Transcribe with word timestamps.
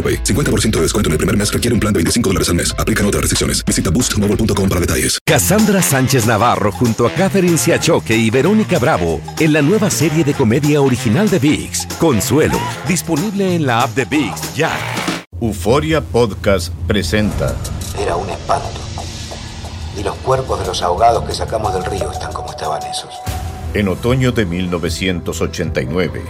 AroPay. 0.00 0.24
50% 0.24 0.70
de 0.76 0.82
descuento 0.82 1.08
en 1.08 1.12
el 1.12 1.18
primer 1.18 1.36
mes 1.36 1.52
requiere 1.52 1.74
un 1.74 1.80
plan 1.80 1.92
de 1.92 1.98
25 1.98 2.30
dólares 2.30 2.48
al 2.48 2.54
mes. 2.54 2.74
Aplican 2.78 3.04
otras 3.04 3.20
restricciones. 3.20 3.62
Visita 3.66 3.90
boostmobile.com 3.90 4.68
para 4.68 4.80
detalles. 4.80 5.18
Cassandra 5.26 5.82
Sánchez 5.82 6.26
Navarro 6.26 6.72
junto 6.72 7.06
a 7.06 7.10
Catherine 7.12 7.58
Siachoque 7.58 8.16
y 8.16 8.30
Verónica 8.30 8.78
Bravo 8.78 9.20
en 9.38 9.52
la 9.52 9.60
nueva 9.62 9.90
serie 9.90 10.24
de 10.24 10.32
comedia 10.34 10.80
original 10.80 11.28
de 11.28 11.38
VIX, 11.38 11.86
Consuelo, 11.98 12.58
disponible 12.88 13.54
en 13.54 13.66
la 13.66 13.82
app 13.82 13.94
de 13.94 14.04
VIX 14.06 14.54
ya. 14.54 14.72
Euforia 15.40 16.00
Podcast 16.00 16.72
presenta 16.86 17.54
Era 17.98 18.16
un 18.16 18.28
espanto. 18.30 18.80
Y 19.98 20.02
los 20.02 20.14
cuerpos 20.16 20.60
de 20.60 20.66
los 20.66 20.80
ahogados 20.82 21.24
que 21.24 21.34
sacamos 21.34 21.74
del 21.74 21.84
río 21.84 22.10
están 22.10 22.32
como 22.32 22.50
estaban 22.50 22.82
esos. 22.84 23.14
en 23.74 23.88
otoño 23.88 24.32
de 24.32 24.46
1989, 24.46 26.22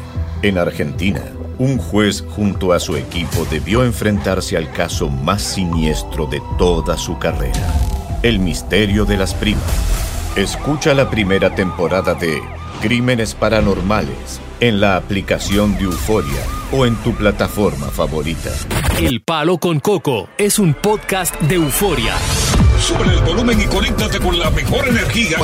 en 0.42 0.58
Argentina. 0.58 1.22
Un 1.60 1.76
juez 1.76 2.24
junto 2.26 2.72
a 2.72 2.80
su 2.80 2.96
equipo 2.96 3.46
debió 3.50 3.84
enfrentarse 3.84 4.56
al 4.56 4.72
caso 4.72 5.10
más 5.10 5.42
siniestro 5.42 6.24
de 6.24 6.40
toda 6.56 6.96
su 6.96 7.18
carrera, 7.18 7.74
el 8.22 8.38
misterio 8.38 9.04
de 9.04 9.18
las 9.18 9.34
primas. 9.34 9.62
Escucha 10.36 10.94
la 10.94 11.10
primera 11.10 11.54
temporada 11.54 12.14
de 12.14 12.40
Crímenes 12.80 13.34
Paranormales 13.34 14.40
en 14.60 14.80
la 14.80 14.96
aplicación 14.96 15.76
de 15.76 15.84
Euforia 15.84 16.40
o 16.72 16.86
en 16.86 16.96
tu 16.96 17.12
plataforma 17.14 17.88
favorita. 17.88 18.48
El 18.98 19.20
Palo 19.20 19.58
con 19.58 19.80
Coco 19.80 20.30
es 20.38 20.58
un 20.58 20.72
podcast 20.72 21.38
de 21.42 21.56
euforia. 21.56 22.14
Sube 22.80 23.04
el 23.04 23.20
volumen 23.20 23.60
y 23.60 23.66
conéctate 23.66 24.18
con 24.18 24.38
la 24.38 24.50
mejor 24.50 24.88
energía. 24.88 25.38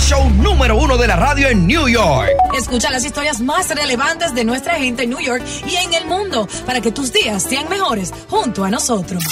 Show 0.00 0.30
número 0.30 0.76
uno 0.76 0.96
de 0.96 1.08
la 1.08 1.16
radio 1.16 1.48
en 1.48 1.66
New 1.66 1.88
York. 1.88 2.30
Escucha 2.56 2.90
las 2.90 3.04
historias 3.04 3.40
más 3.40 3.68
relevantes 3.74 4.32
de 4.32 4.44
nuestra 4.44 4.76
gente 4.76 5.02
en 5.02 5.10
New 5.10 5.18
York 5.18 5.42
y 5.66 5.74
en 5.74 5.92
el 5.94 6.06
mundo 6.06 6.48
para 6.64 6.80
que 6.80 6.92
tus 6.92 7.12
días 7.12 7.42
sean 7.42 7.68
mejores 7.68 8.14
junto 8.28 8.64
a 8.64 8.70
nosotros. 8.70 9.24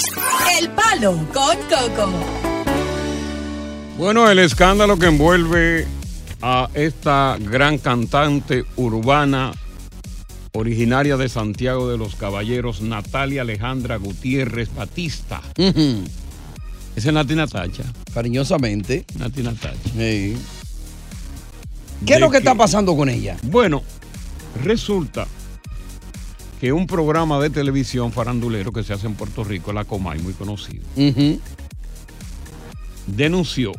El 0.59 0.71
Palo 0.71 1.13
con 1.33 1.57
Coco. 1.69 2.11
Bueno, 3.97 4.29
el 4.29 4.41
escándalo 4.41 4.99
que 4.99 5.07
envuelve 5.07 5.87
a 6.43 6.69
esta 6.75 7.37
gran 7.39 7.79
cantante 7.79 8.65
urbana 8.77 9.53
originaria 10.53 11.17
de 11.17 11.29
Santiago 11.29 11.89
de 11.89 11.97
los 11.97 12.17
Caballeros, 12.17 12.81
Natalia 12.81 13.43
Alejandra 13.43 13.97
Gutiérrez 13.97 14.75
Batista. 14.75 15.43
Esa 16.97 17.09
es 17.09 17.15
Nati 17.15 17.34
Natacha. 17.34 17.84
Cariñosamente. 18.12 19.05
Nati 19.19 19.43
Natacha. 19.43 19.91
¿Qué 19.95 20.37
es 22.07 22.21
lo 22.21 22.31
que 22.31 22.39
está 22.39 22.55
pasando 22.55 22.97
con 22.97 23.09
ella? 23.09 23.37
Bueno, 23.43 23.83
resulta 24.65 25.29
que 26.61 26.73
un 26.73 26.87
programa 26.87 27.39
de 27.39 27.51
televisión 27.51 28.12
farandulero 28.12 28.73
que 28.73 28.83
se 28.83 28.95
hace 28.95 29.06
en 29.06 29.15
Puerto 29.15 29.45
Rico, 29.45 29.73
la 29.75 29.85
Comay, 29.85 30.21
muy 30.21 30.33
conocido, 30.33 30.83
denunció 33.06 33.73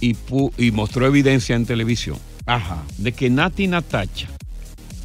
y, 0.00 0.16
y 0.56 0.70
mostró 0.70 1.06
evidencia 1.06 1.56
en 1.56 1.66
televisión 1.66 2.18
de 2.98 3.12
que 3.12 3.30
Nati 3.30 3.68
Natacha 3.68 4.28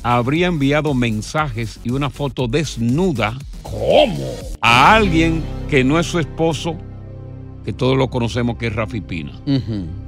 habría 0.05 0.45
enviado 0.45 0.93
mensajes 0.93 1.79
y 1.83 1.89
una 1.89 2.11
foto 2.11 2.47
desnuda 2.47 3.35
¿Cómo? 3.63 4.23
a 4.61 4.93
alguien 4.93 5.41
que 5.67 5.83
no 5.83 5.99
es 5.99 6.05
su 6.05 6.19
esposo, 6.19 6.75
que 7.63 7.73
todos 7.73 7.97
lo 7.97 8.07
conocemos 8.11 8.57
que 8.57 8.67
es 8.67 8.75
Rafi 8.75 9.01
Pina. 9.01 9.31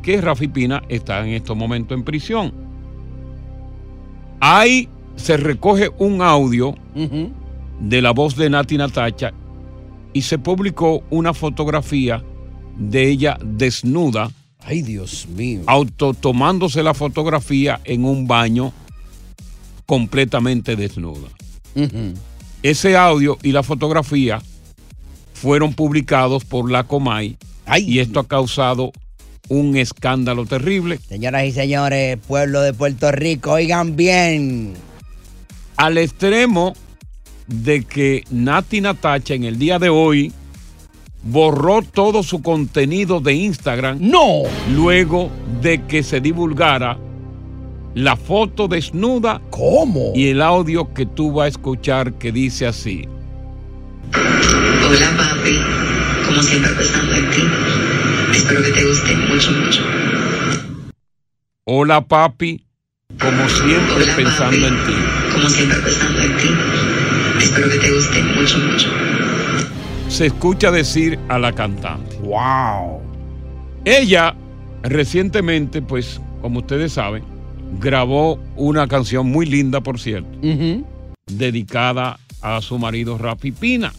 Que 0.03 0.21
Rafi 0.21 0.49
Pina 0.49 0.83
está 0.87 1.25
en 1.25 1.33
estos 1.33 1.57
momentos 1.57 1.97
en 1.97 2.03
prisión. 2.03 2.53
Ahí 4.39 4.87
se 5.15 5.35
recoge 5.35 5.89
un 5.97 6.21
audio 6.21 6.75
de 7.79 8.01
la 8.03 8.11
voz 8.11 8.35
de 8.35 8.51
Nati 8.51 8.77
Natacha 8.77 9.33
y 10.13 10.21
se 10.21 10.37
publicó 10.37 11.01
una 11.09 11.33
fotografía 11.33 12.23
de 12.77 13.09
ella 13.09 13.39
desnuda. 13.43 14.29
Ay, 14.63 14.83
Dios 14.83 15.27
mío. 15.27 15.61
Auto 15.65 16.13
tomándose 16.13 16.83
la 16.83 16.93
fotografía 16.93 17.81
en 17.83 18.05
un 18.05 18.27
baño 18.27 18.73
completamente 19.87 20.75
desnuda. 20.75 21.29
Ese 22.61 22.95
audio 22.95 23.37
y 23.41 23.53
la 23.53 23.63
fotografía 23.63 24.41
fueron 25.33 25.73
publicados 25.73 26.45
por 26.45 26.69
la 26.69 26.83
Comay 26.83 27.37
y 27.77 27.99
esto 27.99 28.19
ha 28.19 28.27
causado 28.27 28.91
un 29.47 29.77
escándalo 29.77 30.45
terrible. 30.45 30.99
Señoras 31.07 31.45
y 31.45 31.51
señores, 31.51 32.17
pueblo 32.27 32.61
de 32.61 32.73
Puerto 32.73 33.11
Rico, 33.11 33.53
oigan 33.53 33.95
bien. 33.95 34.73
Al 35.77 35.97
extremo 35.97 36.73
de 37.47 37.83
que 37.85 38.23
Nati 38.29 38.81
Natacha 38.81 39.35
en 39.35 39.45
el 39.45 39.57
día 39.57 39.79
de 39.79 39.89
hoy 39.89 40.33
borró 41.23 41.81
todo 41.81 42.23
su 42.23 42.41
contenido 42.41 43.21
de 43.21 43.35
Instagram. 43.35 43.99
No. 44.01 44.43
Luego 44.73 45.29
de 45.61 45.83
que 45.85 46.03
se 46.03 46.19
divulgara 46.19 46.97
la 47.97 48.15
foto 48.15 48.67
desnuda. 48.67 49.41
¿Cómo? 49.49 50.11
Y 50.13 50.27
el 50.27 50.41
audio 50.43 50.93
que 50.93 51.07
tú 51.07 51.31
vas 51.31 51.45
a 51.45 51.47
escuchar 51.49 52.13
que 52.13 52.31
dice 52.31 52.67
así. 52.67 53.07
Hola 54.13 55.09
papi, 55.17 55.57
como 56.27 56.43
siempre 56.43 56.71
pensando 56.73 57.15
en 57.15 57.29
ti. 57.31 57.41
Espero 58.37 58.61
que 58.61 58.71
te 58.71 58.85
guste 58.85 59.15
mucho, 59.15 59.51
mucho. 59.51 59.81
Hola 61.65 62.01
papi, 62.01 62.63
como 63.19 63.49
siempre 63.49 64.03
Hola, 64.03 64.15
pensando 64.15 64.61
papi. 64.61 64.65
en 64.65 64.85
ti. 64.85 64.93
Como 65.33 65.49
siempre 65.49 65.79
pensando 65.79 66.21
en 66.21 66.37
ti. 66.37 66.49
Espero 67.39 67.69
que 67.69 67.79
te 67.79 67.91
guste 67.91 68.23
mucho, 68.23 68.57
mucho. 68.59 68.89
se 70.07 70.27
escucha 70.27 70.69
decir 70.69 71.17
a 71.29 71.39
la 71.39 71.51
cantante. 71.51 72.15
¡Wow! 72.21 73.01
Ella 73.85 74.35
recientemente, 74.83 75.81
pues, 75.81 76.21
como 76.41 76.59
ustedes 76.59 76.93
saben, 76.93 77.23
grabó 77.79 78.39
una 78.55 78.87
canción 78.87 79.29
muy 79.29 79.45
linda, 79.45 79.81
por 79.81 79.99
cierto, 79.99 80.29
dedicada 81.27 82.19
a 82.41 82.61
su 82.61 82.77
marido 82.79 83.17
Rafi 83.17 83.51
Pina, 83.51 83.93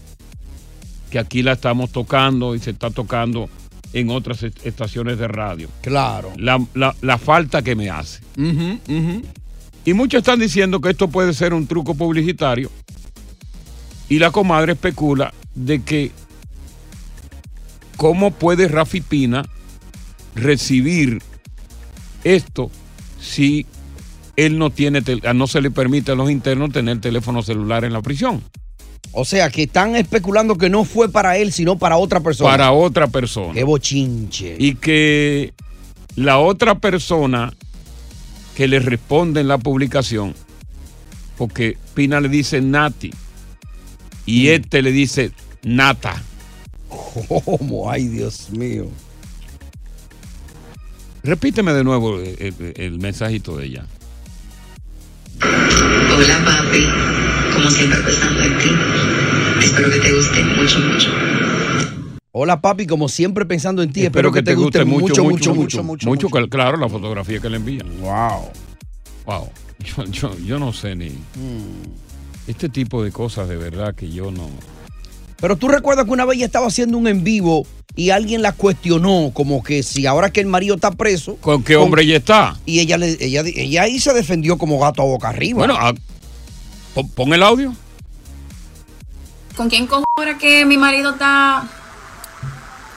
que 1.11 1.19
aquí 1.19 1.43
la 1.43 1.53
estamos 1.53 1.91
tocando 1.91 2.55
y 2.55 2.59
se 2.61 2.71
está 2.71 2.91
tocando 2.91 3.49
en 3.93 4.11
otras 4.11 4.43
est- 4.43 4.67
estaciones 4.67 5.19
de 5.19 5.29
radio. 5.29 5.69
Claro. 5.83 6.33
La, 6.37 6.63
la- 6.75 6.95
la 7.01 7.19
falta 7.19 7.63
que 7.63 7.75
me 7.75 7.91
hace. 7.91 8.21
Y 9.85 9.95
muchos 9.95 10.19
están 10.19 10.39
diciendo 10.39 10.81
que 10.81 10.91
esto 10.91 11.09
puede 11.09 11.33
ser 11.33 11.55
un 11.55 11.67
truco 11.67 11.95
publicitario. 11.95 12.71
Y 14.11 14.19
la 14.19 14.31
comadre 14.31 14.73
especula 14.73 15.33
de 15.55 15.83
que 15.83 16.11
cómo 17.97 18.31
puede 18.31 18.69
Rafi 18.69 19.01
Pina 19.01 19.45
recibir 20.35 21.21
esto 22.25 22.71
si 23.21 23.67
él 24.37 24.59
no 24.59 24.71
tiene, 24.71 25.03
tel- 25.03 25.23
no 25.35 25.47
se 25.47 25.61
le 25.61 25.71
permite 25.71 26.13
a 26.13 26.15
los 26.15 26.31
internos 26.31 26.73
tener 26.73 27.01
teléfono 27.01 27.43
celular 27.43 27.85
en 27.85 27.93
la 27.93 28.03
prisión. 28.03 28.43
O 29.13 29.25
sea, 29.25 29.51
que 29.51 29.65
están 29.65 29.97
especulando 29.97 30.57
que 30.59 30.69
no 30.71 30.85
fue 30.85 31.11
para 31.11 31.37
él, 31.39 31.53
sino 31.53 31.79
para 31.79 31.97
otra 31.97 32.21
persona. 32.21 32.51
Para 32.51 32.73
otra 32.73 33.07
persona. 33.09 33.55
Qué 33.55 33.65
bochinche. 33.65 34.57
Y 34.59 34.75
que 34.75 35.55
la 36.15 36.39
otra 36.39 36.79
persona 36.79 37.53
que 38.55 38.69
le 38.69 38.81
responde 38.81 39.41
en 39.41 39.49
la 39.49 39.59
publicación, 39.59 40.35
porque 41.37 41.79
Pina 41.95 42.21
le 42.21 42.29
dice 42.29 42.61
Nati 42.61 43.11
y 44.27 44.49
este 44.49 44.83
le 44.83 44.93
dice 44.93 45.33
Nata. 45.63 46.23
¿Cómo? 47.45 47.91
Ay, 47.91 48.09
Dios 48.09 48.51
mío. 48.51 48.89
Repíteme 51.23 51.73
de 51.73 51.85
nuevo 51.85 52.19
el, 52.21 52.37
el- 52.39 52.73
el 52.77 52.99
mensajito 52.99 53.57
de 53.57 53.67
ella. 53.67 53.85
Hola 55.41 56.45
papi, 56.45 56.85
como 57.55 57.71
siempre 57.71 58.01
pensando 58.03 58.43
en 58.43 58.59
ti. 58.59 58.71
Espero 59.65 59.91
que 59.91 59.99
te 60.01 60.13
guste 60.13 60.45
mucho, 60.45 60.81
mucho. 60.81 61.11
Hola, 62.33 62.61
papi, 62.61 62.87
como 62.87 63.09
siempre 63.09 63.47
pensando 63.47 63.83
en 63.83 63.93
ti. 63.93 64.03
Espero, 64.05 64.31
que, 64.31 64.43
te, 64.43 64.55
guste, 64.55 64.85
mucho, 64.85 65.25
mucho, 65.25 65.55
mucho, 65.55 65.83
mucho. 65.83 66.09
Mucho, 66.09 66.29
que- 66.29 66.49
claro, 66.49 66.77
la 66.77 66.89
fotografía 66.89 67.41
que 67.41 67.49
le 67.51 67.57
envían. 67.57 67.89
Wow. 68.01 68.51
Wow. 69.27 69.49
Yo, 69.81 70.05
yo, 70.07 70.39
yo 70.39 70.59
no 70.59 70.73
sé 70.73 70.95
ni. 70.95 71.13
Este 72.47 72.69
tipo 72.69 73.03
de 73.03 73.11
cosas 73.13 73.49
de 73.49 73.57
verdad 73.57 73.95
que 73.95 74.11
yo 74.11 74.31
no. 74.31 74.49
Pero 75.41 75.57
tú 75.57 75.69
recuerdas 75.69 76.05
que 76.05 76.11
una 76.13 76.25
vez 76.25 76.37
ella 76.37 76.47
estaba 76.47 76.67
haciendo 76.69 76.97
un 76.99 77.07
en 77.09 77.25
vivo 77.25 77.67
y 77.99 78.11
alguien 78.11 78.43
la 78.43 78.53
cuestionó, 78.53 79.33
como 79.35 79.61
que 79.61 79.83
si 79.83 80.07
ahora 80.07 80.31
que 80.31 80.39
el 80.41 80.47
marido 80.47 80.77
está 80.77 80.93
preso. 80.93 81.35
¿Con 81.41 81.65
qué 81.65 81.75
hombre 81.75 82.05
ella 82.05 82.19
está? 82.19 82.57
Y 82.65 82.79
ella, 82.79 82.97
le, 82.97 83.17
ella, 83.19 83.43
ella 83.45 83.83
ahí 83.83 83.99
se 83.99 84.15
defendió 84.15 84.57
como 84.57 84.79
gato 84.79 85.03
a 85.03 85.05
boca 85.05 85.31
arriba. 85.31 85.59
Bueno, 85.59 85.75
ah, 85.77 85.93
pon, 86.95 87.09
pon 87.09 87.35
el 87.35 87.43
audio. 87.43 87.75
¿Con 89.57 89.69
quién 89.69 89.89
cojo 89.89 90.05
ahora 90.17 90.39
que 90.39 90.65
mi 90.65 90.77
marido 90.77 91.11
está? 91.11 91.67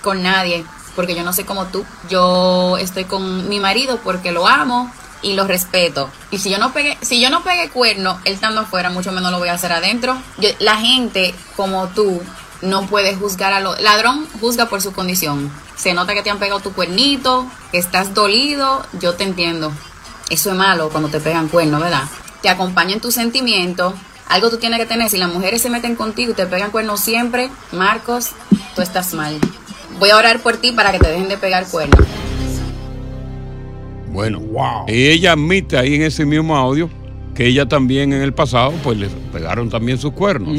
Con 0.04 0.22
nadie, 0.22 0.64
porque 0.96 1.16
yo 1.16 1.24
no 1.24 1.34
soy 1.34 1.46
como 1.46 1.66
tú. 1.66 1.84
Yo 2.08 2.78
estoy 2.78 3.06
con 3.06 3.50
mi 3.50 3.60
marido 3.60 4.00
porque 4.04 4.32
lo 4.32 4.48
amo 4.48 4.92
y 5.24 5.34
lo 5.34 5.48
respeto. 5.48 6.12
Y 6.30 6.38
si 6.38 6.52
yo 6.52 6.60
no 6.60 6.74
pegué, 6.74 6.96
si 7.02 7.20
yo 7.20 7.32
no 7.32 7.44
pegué 7.44 7.70
cuerno, 7.72 8.20
él 8.24 8.34
estando 8.34 8.62
afuera, 8.62 8.92
mucho 8.92 9.12
menos 9.12 9.32
lo 9.32 9.40
voy 9.40 9.50
a 9.50 9.54
hacer 9.54 9.72
adentro. 9.72 10.16
Yo- 10.38 10.50
la 10.60 10.78
gente 10.78 11.34
como 11.56 11.88
tú 11.88 12.22
no 12.62 12.88
puede 12.88 13.16
juzgar 13.16 13.54
a 13.54 13.60
lo 13.60 13.76
ladrón 13.76 14.28
juzga 14.40 14.68
por 14.68 14.82
su 14.82 14.94
condición. 14.94 15.52
Se 15.76 15.94
nota 15.94 16.14
que 16.14 16.22
te 16.22 16.30
han 16.30 16.40
pegado 16.40 16.60
tu 16.60 16.74
cuernito, 16.74 17.48
que 17.72 17.78
estás 17.78 18.14
dolido, 18.14 18.86
yo 19.00 19.14
te 19.14 19.24
entiendo. 19.24 19.72
Eso 20.30 20.52
es 20.52 20.56
malo 20.56 20.90
cuando 20.90 21.10
te 21.10 21.20
pegan 21.20 21.48
cuerno, 21.48 21.80
¿verdad? 21.80 22.04
Te 22.42 22.50
acompaña 22.50 22.94
en 22.94 23.02
tus 23.02 23.16
sentimientos. 23.16 23.94
Algo 24.28 24.50
tú 24.50 24.58
tienes 24.58 24.80
que 24.80 24.86
tener. 24.86 25.10
Si 25.10 25.18
las 25.18 25.32
mujeres 25.32 25.62
se 25.62 25.70
meten 25.70 25.96
contigo 25.96 26.32
y 26.32 26.36
te 26.36 26.46
pegan 26.46 26.72
cuernos 26.72 27.02
siempre, 27.02 27.50
Marcos, 27.72 28.30
tú 28.76 28.82
estás 28.82 29.14
mal. 29.14 29.38
Voy 30.00 30.10
a 30.10 30.18
orar 30.18 30.40
por 30.40 30.58
ti 30.58 30.72
para 30.72 30.92
que 30.92 31.00
te 31.00 31.10
dejen 31.10 31.28
de 31.28 31.38
pegar 31.38 31.68
cuernos. 31.68 32.00
Bueno, 34.12 34.42
y 34.88 35.08
ella 35.08 35.34
admite 35.34 35.78
ahí 35.78 35.96
en 35.96 36.04
ese 36.04 36.26
mismo 36.26 36.56
audio 36.58 36.90
que 37.34 37.48
ella 37.48 37.68
también 37.68 38.12
en 38.12 38.22
el 38.22 38.34
pasado, 38.34 38.74
pues 38.84 38.98
le 38.98 39.08
pegaron 39.32 39.70
también 39.70 39.98
sus 39.98 40.12
cuernos. 40.12 40.58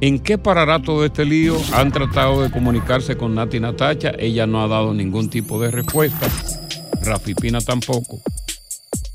¿En 0.00 0.18
qué 0.18 0.38
parará 0.38 0.82
todo 0.82 1.04
este 1.04 1.24
lío? 1.24 1.56
Han 1.72 1.92
tratado 1.92 2.42
de 2.42 2.50
comunicarse 2.50 3.16
con 3.16 3.34
Nati 3.34 3.60
Natacha, 3.60 4.12
ella 4.18 4.46
no 4.46 4.62
ha 4.62 4.68
dado 4.68 4.92
ningún 4.92 5.30
tipo 5.30 5.60
de 5.60 5.70
respuesta, 5.70 6.28
Rafi 7.02 7.34
Pina 7.34 7.60
tampoco. 7.60 8.20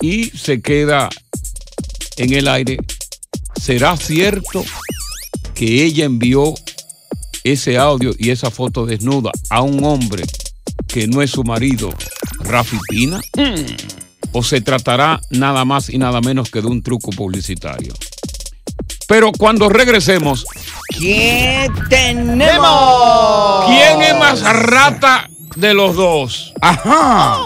Y 0.02 0.26
se 0.26 0.62
queda 0.62 1.10
en 2.18 2.34
el 2.34 2.48
aire. 2.48 2.78
¿Será 3.60 3.98
cierto 3.98 4.64
que 5.54 5.84
ella 5.84 6.06
envió 6.06 6.54
ese 7.44 7.78
audio 7.78 8.14
y 8.18 8.30
esa 8.30 8.50
foto 8.50 8.86
desnuda 8.86 9.32
a 9.50 9.62
un 9.62 9.84
hombre 9.84 10.24
que 10.88 11.08
no 11.08 11.22
es 11.22 11.32
su 11.32 11.44
marido, 11.44 11.90
Rafi 12.40 12.78
Pina? 12.88 13.22
¿O 14.32 14.44
se 14.44 14.62
tratará 14.62 15.20
nada 15.30 15.66
más 15.66 15.90
y 15.90 15.98
nada 15.98 16.22
menos 16.22 16.50
que 16.50 16.62
de 16.62 16.68
un 16.68 16.82
truco 16.82 17.12
publicitario? 17.12 17.94
Pero 19.08 19.32
cuando 19.32 19.70
regresemos, 19.70 20.46
¿qué 20.90 21.70
tenemos? 21.90 23.66
¿quién 23.68 24.02
es 24.02 24.16
más 24.18 24.42
rata 24.42 25.30
de 25.56 25.74
los 25.74 25.96
dos? 25.96 26.54
Ajá. 26.62 27.38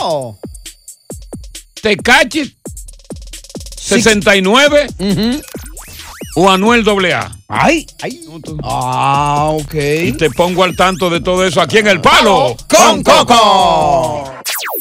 ¿Tecachi 1.81 2.55
69 3.77 4.87
o 6.35 6.49
Anuel 6.49 6.87
AA? 6.87 7.31
Ay, 7.49 7.85
ay. 8.01 8.21
Ah, 8.63 9.49
ok. 9.51 9.73
Y 10.05 10.11
te 10.13 10.29
pongo 10.31 10.63
al 10.63 10.75
tanto 10.75 11.09
de 11.09 11.19
todo 11.21 11.45
eso 11.45 11.61
aquí 11.61 11.77
en 11.79 11.87
El 11.87 12.01
Palo. 12.01 12.55
con 12.69 13.03
Coco. 13.03 14.33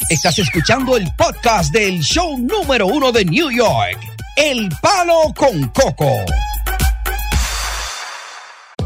Estás 0.09 0.39
escuchando 0.39 0.97
el 0.97 1.07
podcast 1.17 1.71
del 1.73 2.01
show 2.01 2.37
número 2.37 2.87
uno 2.87 3.11
de 3.11 3.25
New 3.25 3.51
York, 3.51 3.97
El 4.35 4.69
Palo 4.81 5.33
con 5.35 5.67
Coco. 5.69 6.09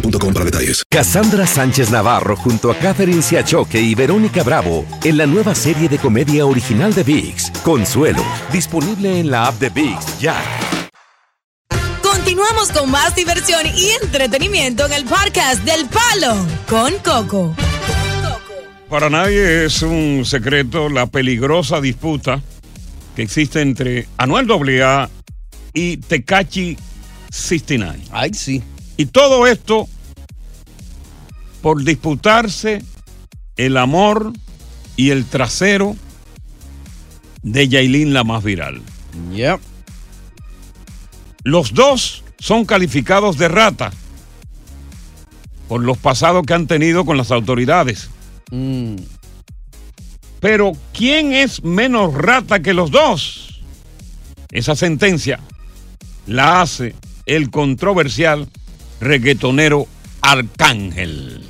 boostmobile.com 0.00 0.32
para 0.32 0.44
detalles. 0.44 0.84
Cassandra 0.88 1.46
Sánchez 1.46 1.90
Navarro 1.90 2.36
junto 2.36 2.70
a 2.70 2.76
Catherine 2.76 3.22
Siachoque 3.22 3.80
y 3.80 3.94
Verónica 3.94 4.42
Bravo 4.42 4.84
en 5.04 5.16
la 5.16 5.26
nueva 5.26 5.54
serie 5.54 5.88
de 5.88 5.98
comedia 5.98 6.46
original 6.46 6.94
de 6.94 7.02
VIX, 7.02 7.50
Consuelo, 7.62 8.24
disponible 8.52 9.20
en 9.20 9.30
la 9.30 9.46
app 9.46 9.58
de 9.58 9.70
VIX 9.70 10.18
ya. 10.18 10.36
Continuamos 12.02 12.70
con 12.70 12.90
más 12.90 13.14
diversión 13.14 13.66
y 13.74 13.90
entretenimiento 14.02 14.86
en 14.86 14.92
el 14.92 15.04
podcast 15.04 15.62
del 15.64 15.86
Palo 15.86 16.46
con 16.68 16.92
Coco. 16.98 17.54
Para 18.88 19.08
nadie 19.08 19.66
es 19.66 19.82
un 19.82 20.24
secreto 20.24 20.88
la 20.88 21.06
peligrosa 21.06 21.80
disputa 21.80 22.42
que 23.14 23.22
existe 23.22 23.60
entre 23.60 24.08
Anuel 24.16 24.50
AA 24.50 25.08
y 25.72 25.98
Tecachi 25.98 26.76
69. 27.30 28.00
Ay, 28.10 28.34
sí. 28.34 28.62
Y 29.00 29.06
todo 29.06 29.46
esto 29.46 29.88
por 31.62 31.82
disputarse 31.84 32.84
el 33.56 33.78
amor 33.78 34.34
y 34.94 35.08
el 35.08 35.24
trasero 35.24 35.96
de 37.42 37.66
Yailin, 37.66 38.12
la 38.12 38.24
más 38.24 38.44
viral. 38.44 38.82
Yep. 39.32 39.58
Los 41.44 41.72
dos 41.72 42.24
son 42.38 42.66
calificados 42.66 43.38
de 43.38 43.48
rata 43.48 43.90
por 45.66 45.82
los 45.82 45.96
pasados 45.96 46.44
que 46.44 46.52
han 46.52 46.66
tenido 46.66 47.06
con 47.06 47.16
las 47.16 47.30
autoridades. 47.30 48.10
Mm. 48.50 48.96
Pero 50.40 50.72
¿quién 50.92 51.32
es 51.32 51.64
menos 51.64 52.12
rata 52.12 52.60
que 52.60 52.74
los 52.74 52.90
dos? 52.90 53.62
Esa 54.50 54.76
sentencia 54.76 55.40
la 56.26 56.60
hace 56.60 56.94
el 57.24 57.50
controversial 57.50 58.46
reggaetonero 59.00 59.86
Arcángel. 60.20 61.42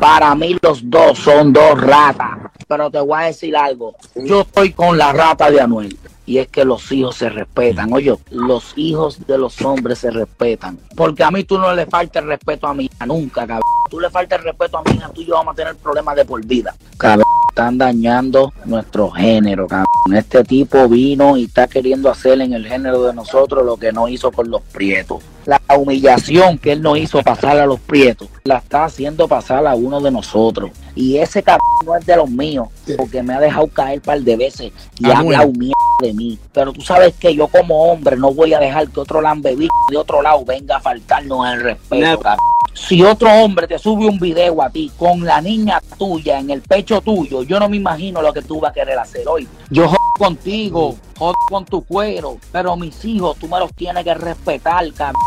Para 0.00 0.34
mí 0.34 0.56
los 0.62 0.88
dos 0.88 1.18
son 1.18 1.52
dos 1.52 1.80
ratas. 1.80 2.30
Pero 2.66 2.90
te 2.90 3.00
voy 3.00 3.22
a 3.22 3.26
decir 3.26 3.54
algo. 3.56 3.94
Yo 4.14 4.42
estoy 4.42 4.72
con 4.72 4.96
la 4.96 5.12
rata 5.12 5.50
de 5.50 5.60
Anuel. 5.60 5.98
Y 6.24 6.38
es 6.38 6.48
que 6.48 6.64
los 6.64 6.90
hijos 6.92 7.16
se 7.16 7.28
respetan. 7.28 7.92
Oye, 7.92 8.16
los 8.30 8.72
hijos 8.76 9.26
de 9.26 9.36
los 9.36 9.60
hombres 9.60 9.98
se 9.98 10.10
respetan. 10.10 10.78
Porque 10.96 11.22
a 11.22 11.30
mí 11.30 11.44
tú 11.44 11.58
no 11.58 11.74
le 11.74 11.84
falta 11.84 12.20
el 12.20 12.28
respeto 12.28 12.66
a 12.66 12.74
mi 12.74 12.84
hija 12.84 13.04
nunca, 13.04 13.40
cabrón. 13.42 13.60
Tú 13.90 14.00
le 14.00 14.08
falta 14.08 14.36
el 14.36 14.44
respeto 14.44 14.78
a 14.78 14.82
mi 14.82 14.96
hija, 14.96 15.10
tú 15.10 15.20
y 15.20 15.26
yo 15.26 15.34
vamos 15.34 15.52
a 15.52 15.56
tener 15.56 15.76
problemas 15.76 16.16
de 16.16 16.24
por 16.24 16.42
vida. 16.46 16.74
Cabrón, 16.96 17.26
están 17.50 17.76
dañando 17.76 18.52
nuestro 18.64 19.10
género, 19.10 19.66
cabrón. 19.66 19.86
Este 20.14 20.42
tipo 20.44 20.88
vino 20.88 21.36
y 21.36 21.44
está 21.44 21.66
queriendo 21.66 22.08
hacer 22.08 22.40
en 22.40 22.54
el 22.54 22.66
género 22.66 23.02
de 23.02 23.12
nosotros 23.12 23.66
lo 23.66 23.76
que 23.76 23.92
no 23.92 24.08
hizo 24.08 24.30
con 24.30 24.48
los 24.48 24.62
prietos. 24.62 25.22
La 25.46 25.60
humillación 25.76 26.58
que 26.58 26.72
él 26.72 26.82
no 26.82 26.96
hizo 26.96 27.20
pasar 27.22 27.58
a 27.58 27.66
los 27.66 27.80
prietos, 27.80 28.28
la 28.44 28.58
está 28.58 28.84
haciendo 28.84 29.26
pasar 29.26 29.66
a 29.66 29.74
uno 29.74 30.00
de 30.00 30.10
nosotros. 30.10 30.70
Y 30.94 31.16
ese 31.16 31.42
cabrón 31.42 31.60
no 31.84 31.96
es 31.96 32.06
de 32.06 32.16
los 32.16 32.30
míos, 32.30 32.68
porque 32.96 33.22
me 33.22 33.34
ha 33.34 33.40
dejado 33.40 33.66
caer 33.68 33.98
un 33.98 34.04
par 34.04 34.20
de 34.20 34.36
veces 34.36 34.72
y 34.98 35.06
ha 35.10 35.18
Anuel. 35.18 35.34
hablado 35.36 35.52
mierda 35.58 35.74
de 36.00 36.12
mí. 36.12 36.38
Pero 36.52 36.72
tú 36.72 36.80
sabes 36.80 37.14
que 37.14 37.34
yo 37.34 37.48
como 37.48 37.90
hombre 37.90 38.16
no 38.16 38.32
voy 38.32 38.54
a 38.54 38.58
dejar 38.58 38.88
que 38.88 39.00
otro 39.00 39.20
lambebicho 39.20 39.72
de 39.90 39.96
otro 39.96 40.22
lado 40.22 40.44
venga 40.44 40.76
a 40.76 40.80
faltarnos 40.80 41.52
el 41.52 41.60
respeto, 41.60 42.20
cabrón. 42.20 42.38
Si 42.74 43.02
otro 43.02 43.30
hombre 43.30 43.66
te 43.66 43.78
sube 43.78 44.06
un 44.06 44.18
video 44.18 44.62
a 44.62 44.70
ti 44.70 44.90
con 44.96 45.24
la 45.24 45.40
niña 45.40 45.80
tuya 45.98 46.38
en 46.38 46.50
el 46.50 46.62
pecho 46.62 47.00
tuyo, 47.02 47.42
yo 47.42 47.60
no 47.60 47.68
me 47.68 47.76
imagino 47.76 48.22
lo 48.22 48.32
que 48.32 48.40
tú 48.42 48.60
vas 48.60 48.70
a 48.70 48.74
querer 48.74 48.98
hacer 48.98 49.28
hoy. 49.28 49.46
Yo 49.70 49.88
jodo 49.88 49.98
contigo, 50.18 50.96
jodo 51.18 51.34
con 51.50 51.64
tu 51.66 51.82
cuero, 51.84 52.38
pero 52.50 52.74
mis 52.76 53.04
hijos 53.04 53.36
tú 53.38 53.46
me 53.46 53.58
los 53.58 53.72
tienes 53.74 54.04
que 54.04 54.14
respetar, 54.14 54.90
cabrón. 54.94 55.20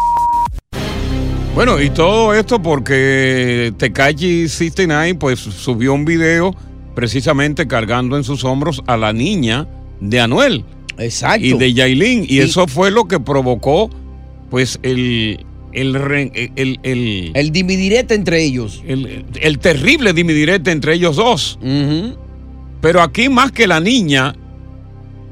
Bueno, 1.55 1.81
y 1.81 1.89
todo 1.89 2.33
esto 2.33 2.62
porque 2.62 3.74
Tekashi 3.77 4.50
69 4.50 5.15
pues 5.15 5.39
subió 5.39 5.93
un 5.93 6.03
video 6.03 6.53
precisamente 6.93 7.65
cargando 7.65 8.17
en 8.17 8.25
sus 8.25 8.43
hombros 8.43 8.83
a 8.88 8.97
la 8.97 9.13
niña 9.13 9.65
de 10.01 10.19
Anuel. 10.19 10.65
Exacto. 10.97 11.45
Y 11.45 11.53
de 11.53 11.74
Yailin. 11.74 12.25
Y, 12.27 12.39
eso 12.39 12.67
fue 12.67 12.91
lo 12.91 13.05
que 13.05 13.21
provocó 13.21 13.89
pues 14.51 14.79
el... 14.83 15.45
El, 15.71 15.95
el, 15.95 16.79
el, 16.83 17.31
El 17.33 17.51
dimidirete 17.51 18.15
entre 18.15 18.43
ellos. 18.43 18.83
el, 18.85 19.25
el 19.39 19.59
terrible 19.59 20.12
dimidirete 20.12 20.71
entre 20.71 20.95
ellos 20.95 21.15
dos. 21.15 21.57
Pero 22.81 23.01
aquí 23.01 23.29
más 23.29 23.53
que 23.53 23.65
la 23.65 23.79
niña, 23.79 24.35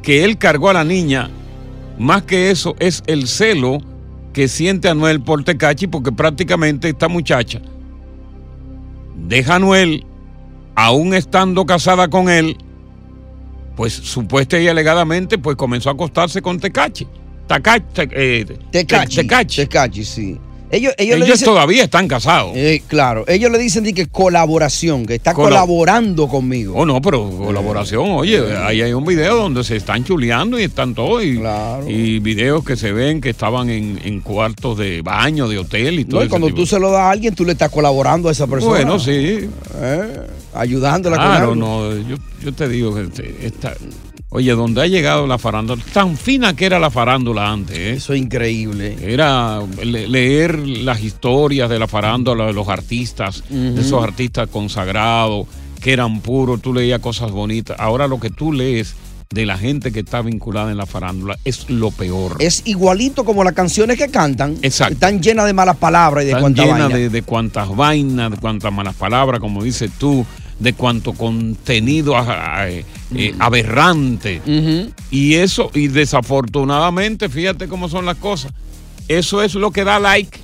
que 0.02 0.24
él 0.24 0.38
cargó 0.38 0.70
a 0.70 0.74
la 0.74 0.86
niña, 0.86 1.30
más 2.00 2.24
que 2.24 2.50
eso 2.50 2.76
es 2.80 3.04
el 3.08 3.28
celo 3.28 3.80
que 4.34 4.48
siente 4.48 4.90
Anuel 4.90 5.22
por 5.22 5.44
Tecachi, 5.44 5.88
porque 5.88 6.12
prácticamente 6.12 6.90
esta 6.90 7.08
muchacha 7.08 7.62
deja 9.28 9.54
a 9.54 9.56
Anuel, 9.58 10.06
aún 10.76 11.14
estando 11.14 11.66
casada 11.66 12.08
con 12.10 12.30
él, 12.30 12.58
pues 13.76 13.94
supuesta 13.94 14.60
y 14.60 14.68
alegadamente, 14.68 15.38
pues 15.38 15.56
comenzó 15.56 15.90
a 15.90 15.94
acostarse 15.94 16.42
con 16.42 16.60
Tecachi. 16.60 17.08
Tacachi, 17.48 17.86
te- 17.94 18.10
eh, 18.42 18.46
Tecachi. 18.72 19.16
Tecachi. 19.18 19.56
Tecachi, 19.58 20.04
sí. 20.06 20.40
Ellos, 20.74 20.94
ellos, 20.98 21.20
le 21.20 21.26
Ellos 21.26 21.40
dicen, 21.40 21.46
todavía 21.54 21.84
están 21.84 22.08
casados. 22.08 22.52
Eh, 22.56 22.82
claro, 22.88 23.26
ellos 23.28 23.52
le 23.52 23.60
dicen 23.60 23.84
que 23.94 24.08
colaboración, 24.08 25.06
que 25.06 25.16
está 25.16 25.32
Colab- 25.34 25.44
colaborando 25.44 26.28
conmigo. 26.28 26.74
Oh, 26.76 26.86
no, 26.86 27.00
pero 27.00 27.30
colaboración, 27.30 28.10
oye, 28.10 28.42
ahí 28.58 28.82
hay 28.82 28.92
un 28.92 29.06
video 29.06 29.36
donde 29.36 29.64
se 29.64 29.76
están 29.76 30.04
chuleando 30.04 30.60
y 30.60 30.64
están 30.64 30.96
todos. 30.96 31.24
Y, 31.24 31.40
y 31.88 32.20
videos 32.20 32.64
que 32.66 32.76
se 32.76 32.92
ven 32.92 33.22
que 33.22 33.30
estaban 33.30 33.70
en, 33.70 34.00
en 34.04 34.20
cuartos 34.22 34.78
de 34.80 35.04
baño, 35.04 35.48
de 35.48 35.60
hotel 35.60 36.00
y 36.00 36.06
todo 36.06 36.22
No, 36.22 36.26
y 36.26 36.30
cuando 36.30 36.48
tipo. 36.48 36.58
tú 36.62 36.66
se 36.66 36.80
lo 36.80 36.90
das 36.90 37.02
a 37.02 37.10
alguien, 37.12 37.36
tú 37.36 37.46
le 37.46 37.52
estás 37.52 37.70
colaborando 37.70 38.30
a 38.30 38.32
esa 38.32 38.48
persona. 38.48 38.72
Bueno, 38.72 38.98
sí. 39.00 39.48
Eh, 39.80 40.18
ayudándola 40.56 41.18
con 41.18 41.26
Claro, 41.26 41.52
algo. 41.52 41.56
no, 41.56 41.96
yo, 42.10 42.16
yo 42.44 42.52
te 42.52 42.68
digo 42.68 42.96
que 42.96 43.36
esta- 43.46 43.76
oye, 44.36 44.52
donde 44.54 44.82
ha 44.82 44.88
llegado 44.88 45.28
la 45.28 45.38
farándula, 45.38 45.82
tan 45.94 46.18
fina 46.18 46.56
que 46.56 46.66
era 46.66 46.80
la 46.80 46.90
farándula 46.90 47.52
antes. 47.52 47.78
¿eh? 47.78 47.94
Eso 47.94 48.14
es 48.14 48.20
increíble. 48.22 48.98
Era 49.02 49.60
le- 49.84 50.08
leer 50.08 50.58
las 50.68 51.02
historias 51.02 51.70
de 51.70 51.80
la 51.80 51.88
farándula 51.88 52.46
de 52.48 52.54
los 52.54 52.68
artistas, 52.68 53.44
de 53.50 53.80
esos 53.80 54.04
artistas 54.04 54.50
consagrados, 54.52 55.48
que 55.82 55.94
eran 55.94 56.20
puros, 56.22 56.62
tú 56.62 56.74
leías 56.74 57.00
cosas 57.00 57.32
bonitas. 57.32 57.78
Ahora 57.80 58.08
lo 58.08 58.20
que 58.20 58.30
tú 58.30 58.52
lees 58.52 58.96
de 59.30 59.46
la 59.46 59.58
gente 59.58 59.92
que 59.92 60.02
está 60.02 60.22
vinculada 60.22 60.70
en 60.72 60.78
la 60.78 60.86
farándula 60.86 61.38
es 61.44 61.70
lo 61.70 61.90
peor. 61.92 62.36
Es 62.40 62.62
igualito 62.66 63.26
como 63.26 63.44
las 63.44 63.54
canciones 63.54 63.98
que 63.98 64.08
cantan. 64.10 64.58
Exacto. 64.62 64.94
Están 64.94 65.22
llenas 65.22 65.46
de 65.48 65.54
malas 65.54 65.78
palabras 65.78 66.24
y 66.24 66.28
de 66.28 66.32
Están 66.34 66.42
cuánta 66.44 66.64
llenas 66.64 66.80
vaina. 66.82 66.96
de, 66.98 67.10
de 67.10 67.22
cuantas 67.24 67.76
vainas, 67.76 68.32
de 68.32 68.38
cuantas 68.38 68.72
malas 68.72 68.96
palabras, 68.96 69.40
como 69.40 69.64
dices 69.64 69.90
tú, 69.98 70.26
de 70.64 70.74
cuánto 70.74 71.14
contenido 71.14 72.16
eh, 72.68 72.84
eh, 73.16 73.36
aberrante. 73.40 74.42
Y 75.12 75.36
eso, 75.36 75.70
y 75.74 75.88
desafortunadamente, 75.90 77.30
fíjate 77.30 77.68
cómo 77.68 77.90
son 77.90 78.06
las 78.06 78.18
cosas. 78.18 78.52
Eso 79.08 79.44
es 79.44 79.54
lo 79.56 79.72
que 79.72 79.84
da 79.84 80.00
like. 80.00 80.40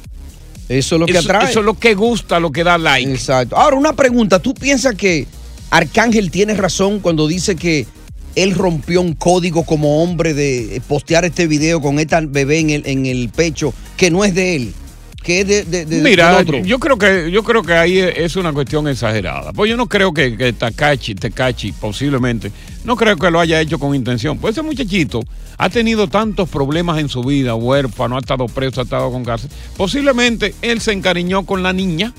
Eso 0.68 0.96
es 0.96 1.00
lo 1.00 1.06
que 1.08 1.14
Eso- 1.14 1.22
atrae. 1.32 1.50
Eso 1.50 1.60
es 1.62 1.66
lo 1.66 1.74
que 1.80 1.96
gusta, 1.96 2.40
lo 2.40 2.52
que 2.52 2.64
da 2.64 2.78
like. 2.78 3.12
Exacto. 3.12 3.58
Ahora, 3.58 3.76
una 3.76 3.94
pregunta. 3.94 4.40
¿Tú 4.40 4.54
piensas 4.54 4.94
que 4.96 5.26
Arcángel 5.72 6.30
tiene 6.30 6.54
razón 6.54 7.00
cuando 7.00 7.28
dice 7.28 7.56
que 7.56 7.88
él 8.36 8.54
rompió 8.54 9.02
un 9.02 9.14
código 9.14 9.64
como 9.64 10.04
hombre 10.04 10.34
de 10.34 10.82
postear 10.88 11.26
este 11.26 11.48
video 11.48 11.82
con 11.82 12.00
esta 12.00 12.22
bebé 12.22 12.60
en 12.60 12.70
el, 12.70 12.84
en 12.86 13.06
el 13.06 13.30
pecho 13.30 13.74
que 13.98 14.12
no 14.12 14.24
es 14.24 14.36
de 14.36 14.56
él? 14.56 14.74
Que 15.24 15.42
es 15.42 15.48
de, 15.48 15.64
de- 15.66 15.86
de- 15.86 16.02
Mira, 16.02 16.32
del 16.38 16.42
otro. 16.48 16.60
yo 16.66 16.80
creo 16.80 16.98
que 16.98 17.30
yo 17.30 17.44
creo 17.44 17.62
que 17.62 17.74
ahí 17.74 17.98
es 18.00 18.36
una 18.38 18.54
cuestión 18.54 18.88
exagerada. 18.88 19.52
Pues 19.54 19.70
yo 19.70 19.76
no 19.78 19.88
creo 19.88 20.14
que, 20.14 20.38
que 20.38 20.54
Takachi, 20.54 21.14
Tekachi, 21.16 21.74
posiblemente, 21.74 22.52
no 22.86 22.96
creo 22.96 23.18
que 23.18 23.30
lo 23.30 23.40
haya 23.40 23.60
hecho 23.60 23.80
con 23.80 23.94
intención. 23.94 24.38
Pues 24.38 24.54
ese 24.54 24.62
muchachito 24.62 25.20
ha 25.58 25.70
tenido 25.70 26.08
tantos 26.08 26.48
problemas 26.48 27.00
en 27.00 27.10
su 27.10 27.22
vida, 27.22 27.54
huérfano, 27.56 28.16
ha 28.16 28.20
estado 28.20 28.46
preso, 28.48 28.80
ha 28.80 28.86
estado 28.86 29.12
con 29.12 29.26
cárcel. 29.26 29.50
Posiblemente 29.76 30.56
él 30.62 30.80
se 30.80 30.94
encariñó 30.94 31.46
con 31.46 31.64
la 31.64 31.74
niña. 31.74 32.14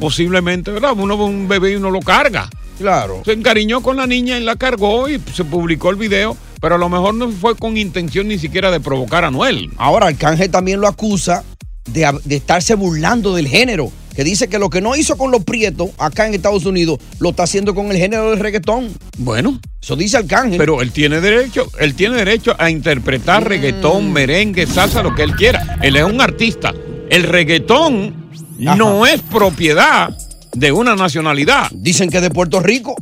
Posiblemente, 0.00 0.70
¿verdad? 0.72 0.92
Uno 0.96 1.16
ve 1.16 1.24
un 1.24 1.46
bebé 1.48 1.72
y 1.72 1.74
uno 1.76 1.90
lo 1.90 2.00
carga. 2.00 2.48
Claro. 2.78 3.22
Se 3.24 3.32
encariñó 3.32 3.82
con 3.82 3.96
la 3.96 4.06
niña 4.06 4.38
y 4.38 4.42
la 4.42 4.56
cargó 4.56 5.08
y 5.08 5.20
se 5.32 5.44
publicó 5.44 5.90
el 5.90 5.96
video, 5.96 6.36
pero 6.60 6.74
a 6.74 6.78
lo 6.78 6.88
mejor 6.88 7.14
no 7.14 7.30
fue 7.30 7.54
con 7.54 7.76
intención 7.76 8.26
ni 8.26 8.38
siquiera 8.38 8.70
de 8.72 8.80
provocar 8.80 9.24
a 9.24 9.30
Noel. 9.30 9.70
Ahora, 9.76 10.06
Arcángel 10.08 10.50
también 10.50 10.80
lo 10.80 10.88
acusa 10.88 11.44
de, 11.92 12.10
de 12.24 12.36
estarse 12.36 12.74
burlando 12.74 13.34
del 13.34 13.48
género. 13.48 13.92
Que 14.14 14.24
dice 14.24 14.48
que 14.48 14.58
lo 14.58 14.68
que 14.68 14.82
no 14.82 14.94
hizo 14.94 15.16
con 15.16 15.30
los 15.30 15.42
prietos 15.42 15.90
acá 15.96 16.26
en 16.26 16.34
Estados 16.34 16.66
Unidos 16.66 16.98
lo 17.18 17.30
está 17.30 17.44
haciendo 17.44 17.74
con 17.74 17.90
el 17.90 17.96
género 17.96 18.30
del 18.30 18.40
reggaetón. 18.40 18.88
Bueno. 19.16 19.58
Eso 19.80 19.96
dice 19.96 20.18
Arcángel. 20.18 20.58
Pero 20.58 20.82
él 20.82 20.92
tiene 20.92 21.20
derecho, 21.20 21.66
él 21.80 21.94
tiene 21.94 22.16
derecho 22.16 22.54
a 22.58 22.70
interpretar 22.70 23.48
reggaetón, 23.48 24.12
merengue, 24.12 24.66
salsa, 24.66 25.02
lo 25.02 25.14
que 25.14 25.22
él 25.22 25.34
quiera. 25.34 25.78
Él 25.82 25.96
es 25.96 26.04
un 26.04 26.20
artista. 26.20 26.74
El 27.08 27.24
reggaetón 27.24 28.14
no 28.58 29.06
es 29.06 29.20
propiedad 29.22 30.16
de 30.54 30.72
una 30.72 30.94
nacionalidad. 30.94 31.68
Dicen 31.72 32.10
que 32.10 32.20
de 32.20 32.30
Puerto 32.30 32.60
Rico. 32.60 32.94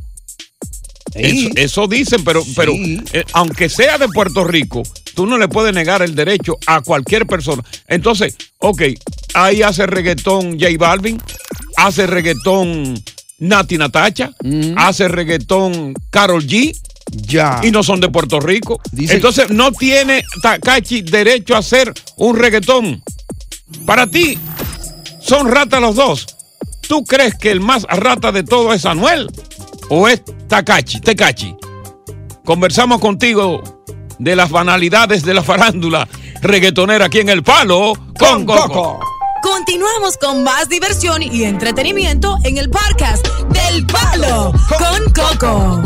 Eso, 1.14 1.48
eso 1.56 1.86
dicen, 1.86 2.22
pero, 2.24 2.42
pero 2.54 2.72
eh, 2.74 3.24
aunque 3.32 3.68
sea 3.68 3.98
de 3.98 4.08
Puerto 4.08 4.44
Rico, 4.44 4.82
tú 5.14 5.26
no 5.26 5.38
le 5.38 5.48
puedes 5.48 5.74
negar 5.74 6.02
el 6.02 6.14
derecho 6.14 6.56
a 6.66 6.80
cualquier 6.82 7.26
persona. 7.26 7.62
Entonces, 7.88 8.36
ok, 8.58 8.82
ahí 9.34 9.62
hace 9.62 9.86
reggaetón 9.86 10.58
J 10.60 10.70
Balvin, 10.78 11.20
hace 11.76 12.06
reggaetón 12.06 13.02
Nati 13.38 13.78
Natacha, 13.78 14.30
hace 14.76 15.08
reggaetón 15.08 15.94
Carol 16.10 16.46
G. 16.46 16.76
Ya. 17.12 17.60
Y 17.64 17.72
no 17.72 17.82
son 17.82 18.00
de 18.00 18.08
Puerto 18.08 18.38
Rico. 18.38 18.80
Dice- 18.92 19.14
Entonces 19.14 19.50
no 19.50 19.72
tiene 19.72 20.22
Takachi 20.42 21.02
derecho 21.02 21.56
a 21.56 21.58
hacer 21.58 21.92
un 22.16 22.36
reggaetón. 22.36 23.02
Para 23.84 24.06
ti, 24.06 24.38
son 25.20 25.50
ratas 25.50 25.80
los 25.80 25.96
dos. 25.96 26.26
¿Tú 26.86 27.02
crees 27.04 27.34
que 27.34 27.50
el 27.50 27.60
más 27.60 27.82
rata 27.84 28.30
de 28.30 28.42
todo 28.44 28.72
es 28.72 28.84
Anuel? 28.84 29.28
¿O 29.92 30.06
es 30.06 30.22
Takachi, 30.46 31.00
Tekachi? 31.00 31.56
Conversamos 32.44 33.00
contigo 33.00 33.60
de 34.20 34.36
las 34.36 34.48
banalidades 34.48 35.24
de 35.24 35.34
la 35.34 35.42
farándula 35.42 36.06
reggaetonera 36.40 37.06
aquí 37.06 37.18
en 37.18 37.28
El 37.28 37.42
Palo 37.42 37.94
con 38.16 38.46
Coco. 38.46 39.00
Continuamos 39.42 40.16
con 40.16 40.44
más 40.44 40.68
diversión 40.68 41.24
y 41.24 41.42
entretenimiento 41.42 42.36
en 42.44 42.58
el 42.58 42.70
podcast 42.70 43.26
del 43.48 43.84
Palo 43.84 44.52
con 44.78 45.12
Coco. 45.12 45.82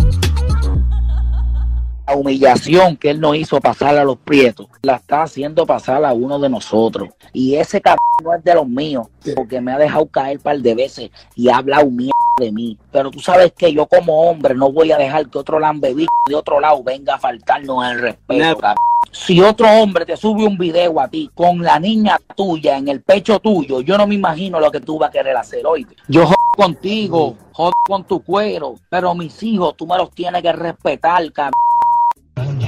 La 2.06 2.14
humillación 2.14 2.98
que 2.98 3.08
él 3.08 3.20
nos 3.20 3.36
hizo 3.36 3.58
pasar 3.58 3.96
a 3.96 4.04
los 4.04 4.18
prietos, 4.18 4.66
la 4.82 4.96
está 4.96 5.22
haciendo 5.22 5.64
pasar 5.64 6.04
a 6.04 6.12
uno 6.12 6.38
de 6.38 6.50
nosotros. 6.50 7.08
Y 7.32 7.54
ese 7.54 7.80
cabrón 7.80 8.04
no 8.22 8.34
es 8.34 8.44
de 8.44 8.54
los 8.54 8.68
míos, 8.68 9.06
porque 9.34 9.62
me 9.62 9.72
ha 9.72 9.78
dejado 9.78 10.04
caer 10.08 10.36
un 10.36 10.42
par 10.42 10.58
de 10.58 10.74
veces 10.74 11.10
y 11.34 11.48
ha 11.48 11.56
hablado 11.56 11.90
mierda 11.90 12.13
de 12.38 12.52
mí. 12.52 12.78
Pero 12.90 13.10
tú 13.10 13.20
sabes 13.20 13.52
que 13.52 13.72
yo 13.72 13.86
como 13.86 14.28
hombre 14.28 14.54
no 14.54 14.70
voy 14.72 14.92
a 14.92 14.96
dejar 14.96 15.28
que 15.28 15.38
otro 15.38 15.58
lambebicho 15.58 16.08
de 16.28 16.34
otro 16.34 16.60
lado 16.60 16.82
venga 16.82 17.14
a 17.14 17.18
faltarnos 17.18 17.84
el 17.90 18.00
respeto. 18.00 18.74
Si 19.12 19.40
otro 19.40 19.70
hombre 19.70 20.04
te 20.04 20.16
sube 20.16 20.44
un 20.44 20.58
video 20.58 21.00
a 21.00 21.08
ti 21.08 21.30
con 21.34 21.62
la 21.62 21.78
niña 21.78 22.18
tuya 22.34 22.76
en 22.76 22.88
el 22.88 23.00
pecho 23.02 23.38
tuyo, 23.38 23.80
yo 23.80 23.96
no 23.96 24.06
me 24.06 24.16
imagino 24.16 24.58
lo 24.58 24.70
que 24.70 24.80
tú 24.80 24.98
vas 24.98 25.10
a 25.10 25.12
querer 25.12 25.36
hacer 25.36 25.64
hoy. 25.66 25.86
Yo 26.08 26.26
jodo 26.26 26.36
contigo, 26.56 27.36
jodo 27.52 27.72
con 27.86 28.04
tu 28.04 28.22
cuero, 28.24 28.74
pero 28.90 29.14
mis 29.14 29.40
hijos 29.42 29.76
tú 29.76 29.86
me 29.86 29.96
los 29.96 30.10
tienes 30.10 30.42
que 30.42 30.52
respetar, 30.52 31.32
cabrón. 31.32 32.63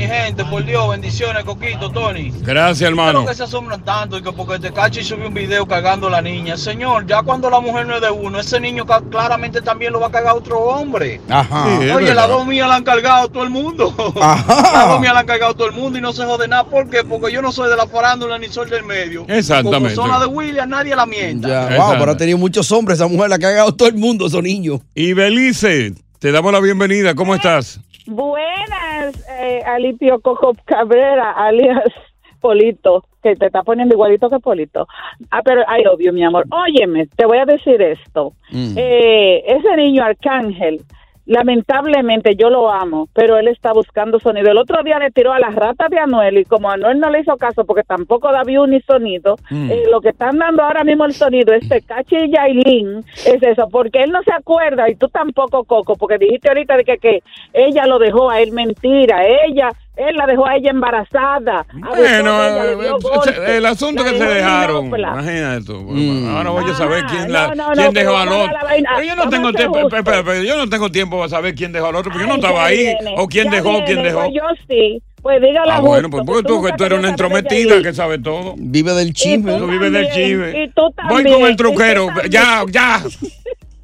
Mi 0.00 0.06
gente, 0.06 0.46
por 0.46 0.64
Dios, 0.64 0.88
bendiciones, 0.88 1.44
Coquito, 1.44 1.90
Tony. 1.90 2.32
Gracias, 2.40 2.88
hermano. 2.88 3.18
Creo 3.18 3.32
que 3.32 3.34
se 3.34 3.42
asombran 3.42 3.84
tanto 3.84 4.16
y 4.16 4.22
que 4.22 4.32
porque 4.32 4.58
Tecachi 4.58 5.04
subió 5.04 5.28
un 5.28 5.34
video 5.34 5.66
cagando 5.66 6.06
a 6.06 6.10
la 6.10 6.22
niña. 6.22 6.56
Señor, 6.56 7.06
ya 7.06 7.20
cuando 7.20 7.50
la 7.50 7.60
mujer 7.60 7.86
no 7.86 7.96
es 7.96 8.00
de 8.00 8.10
uno, 8.10 8.40
ese 8.40 8.58
niño 8.60 8.86
claramente 9.10 9.60
también 9.60 9.92
lo 9.92 10.00
va 10.00 10.06
a 10.06 10.10
cagar 10.10 10.34
otro 10.34 10.58
hombre. 10.58 11.20
Ajá. 11.28 11.66
Sí, 11.82 11.90
Oye, 11.90 12.14
las 12.14 12.28
dos 12.28 12.46
mías 12.46 12.66
la 12.66 12.76
han 12.76 12.82
cargado 12.82 13.28
todo 13.28 13.42
el 13.42 13.50
mundo. 13.50 13.94
Las 14.16 14.88
dos 14.88 15.00
mías 15.02 15.12
la 15.12 15.20
han 15.20 15.26
cargado 15.26 15.52
todo 15.52 15.68
el 15.68 15.74
mundo 15.74 15.98
y 15.98 16.00
no 16.00 16.14
se 16.14 16.24
jode 16.24 16.48
nada. 16.48 16.64
¿Por 16.64 16.88
qué? 16.88 17.04
Porque 17.04 17.30
yo 17.30 17.42
no 17.42 17.52
soy 17.52 17.68
de 17.68 17.76
la 17.76 17.86
farándula 17.86 18.38
ni 18.38 18.48
soy 18.48 18.70
del 18.70 18.84
medio. 18.84 19.26
Exactamente. 19.28 19.94
Como 19.94 20.08
son 20.08 20.08
las 20.08 20.20
de 20.20 20.26
William, 20.28 20.66
nadie 20.66 20.96
la 20.96 21.04
mienta. 21.04 21.46
Ya, 21.46 21.76
wow, 21.76 21.96
pero 21.98 22.12
ha 22.12 22.16
tenido 22.16 22.38
muchos 22.38 22.72
hombres. 22.72 22.98
Esa 22.98 23.06
mujer 23.06 23.28
la 23.28 23.36
ha 23.36 23.38
cagado 23.38 23.74
todo 23.74 23.88
el 23.88 23.96
mundo, 23.96 24.28
esos 24.28 24.42
niños. 24.42 24.80
Y 24.94 25.12
Belice, 25.12 25.92
te 26.18 26.32
damos 26.32 26.52
la 26.54 26.60
bienvenida. 26.60 27.14
¿Cómo 27.14 27.34
estás? 27.34 27.80
Buenas, 28.10 29.24
eh, 29.38 29.62
Alipio 29.64 30.18
Coco 30.18 30.52
Cabrera, 30.64 31.30
alias 31.30 31.92
Polito, 32.40 33.04
que 33.22 33.36
te 33.36 33.46
está 33.46 33.62
poniendo 33.62 33.94
igualito 33.94 34.28
que 34.28 34.40
Polito. 34.40 34.88
Ah, 35.30 35.42
pero, 35.44 35.62
ay, 35.68 35.84
obvio, 35.86 36.12
mi 36.12 36.24
amor. 36.24 36.44
Óyeme, 36.50 37.06
te 37.06 37.24
voy 37.24 37.38
a 37.38 37.44
decir 37.44 37.80
esto. 37.80 38.32
Mm. 38.50 38.74
Eh, 38.76 39.44
ese 39.46 39.76
niño 39.76 40.02
Arcángel 40.02 40.80
lamentablemente 41.30 42.34
yo 42.36 42.50
lo 42.50 42.70
amo, 42.70 43.08
pero 43.14 43.38
él 43.38 43.48
está 43.48 43.72
buscando 43.72 44.18
sonido. 44.20 44.50
El 44.50 44.58
otro 44.58 44.82
día 44.82 44.98
le 44.98 45.10
tiró 45.10 45.32
a 45.32 45.38
las 45.38 45.54
ratas 45.54 45.88
de 45.90 45.98
Anuel 45.98 46.38
y 46.38 46.44
como 46.44 46.70
Anuel 46.70 46.98
no 46.98 47.08
le 47.10 47.20
hizo 47.20 47.36
caso 47.36 47.64
porque 47.64 47.82
tampoco 47.84 48.30
da 48.32 48.42
view 48.44 48.66
ni 48.66 48.80
sonido, 48.80 49.36
Mm. 49.50 49.70
eh, 49.70 49.82
lo 49.90 50.00
que 50.00 50.10
están 50.10 50.38
dando 50.38 50.62
ahora 50.62 50.84
mismo 50.84 51.04
el 51.04 51.12
sonido 51.12 51.52
es 51.54 51.68
Tecachi 51.68 52.16
y 52.16 52.30
Yailin, 52.32 52.98
es 53.26 53.42
eso, 53.42 53.68
porque 53.70 54.02
él 54.02 54.10
no 54.10 54.22
se 54.22 54.32
acuerda 54.32 54.88
y 54.90 54.94
tú 54.96 55.08
tampoco, 55.08 55.64
Coco, 55.64 55.94
porque 55.96 56.18
dijiste 56.18 56.48
ahorita 56.48 56.76
de 56.76 56.84
que, 56.84 56.98
que 56.98 57.22
ella 57.52 57.86
lo 57.86 57.98
dejó 57.98 58.30
a 58.30 58.40
él, 58.40 58.52
mentira, 58.52 59.22
ella, 59.46 59.70
él 59.96 60.16
la 60.16 60.26
dejó 60.26 60.46
a 60.46 60.56
ella 60.56 60.70
embarazada. 60.70 61.66
Bueno, 61.72 62.42
ella, 62.42 62.64
dio 62.76 62.96
eh, 62.96 63.00
golpes, 63.00 63.38
el 63.38 63.66
asunto 63.66 64.04
la 64.04 64.10
que 64.10 64.18
se 64.18 64.24
dejaron, 64.24 64.86
imagínate 64.86 65.64
tú. 65.64 65.88
Ahora 66.28 66.50
voy 66.50 66.70
a 66.70 66.74
saber 66.74 67.04
quién, 67.06 67.32
la, 67.32 67.54
no, 67.54 67.68
no, 67.68 67.72
quién 67.72 67.86
no, 67.86 67.92
dejó 67.92 68.16
al 68.16 68.28
otro. 68.28 68.56
Pero 68.70 69.02
yo 69.02 69.16
no 69.16 69.28
tengo 69.28 69.52
tiempo, 69.52 69.78
espera, 69.78 70.42
yo 70.42 70.56
no 70.56 70.68
tengo 70.68 70.90
tiempo 70.90 71.18
para 71.18 71.28
saber 71.28 71.54
quién 71.54 71.72
dejó 71.72 71.86
al 71.86 71.96
otro, 71.96 72.12
porque 72.12 72.26
yo 72.26 72.28
no 72.28 72.36
estaba 72.36 72.64
ahí. 72.64 72.78
viene, 72.78 73.14
o 73.16 73.26
quién 73.26 73.44
ya 73.46 73.56
dejó, 73.56 73.70
viene, 73.70 73.86
quién 73.86 74.02
dejó. 74.02 74.20
Pues 74.20 74.32
yo 74.34 74.42
sí. 74.68 75.02
Pues 75.22 75.38
dígale 75.42 75.70
Ah, 75.70 75.80
bueno, 75.80 76.08
pues 76.08 76.24
porque 76.24 76.48
tú, 76.48 76.62
que 76.62 76.72
tú 76.72 76.84
eres 76.84 76.98
una 76.98 77.10
entrometida 77.10 77.82
que 77.82 77.92
sabe 77.92 78.18
todo. 78.18 78.54
Vive 78.56 78.94
del 78.94 79.12
chisme. 79.12 79.58
Tú 79.58 79.66
vives 79.66 79.92
del 79.92 80.10
chisme. 80.10 80.64
y 80.64 80.68
tú 80.70 80.94
Voy 81.08 81.24
con 81.24 81.42
el 81.42 81.56
truquero. 81.56 82.08
Ya, 82.30 82.64
ya. 82.70 83.02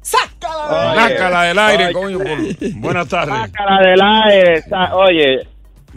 Sácala. 0.01 1.09
Sácala 1.09 1.43
del 1.43 1.59
aire, 1.59 1.93
coño. 1.93 2.19
Buenas 2.77 3.07
tardes. 3.07 3.51
Cara 3.51 3.87
del 3.87 4.01
aire, 4.01 4.63
oye, 4.93 5.47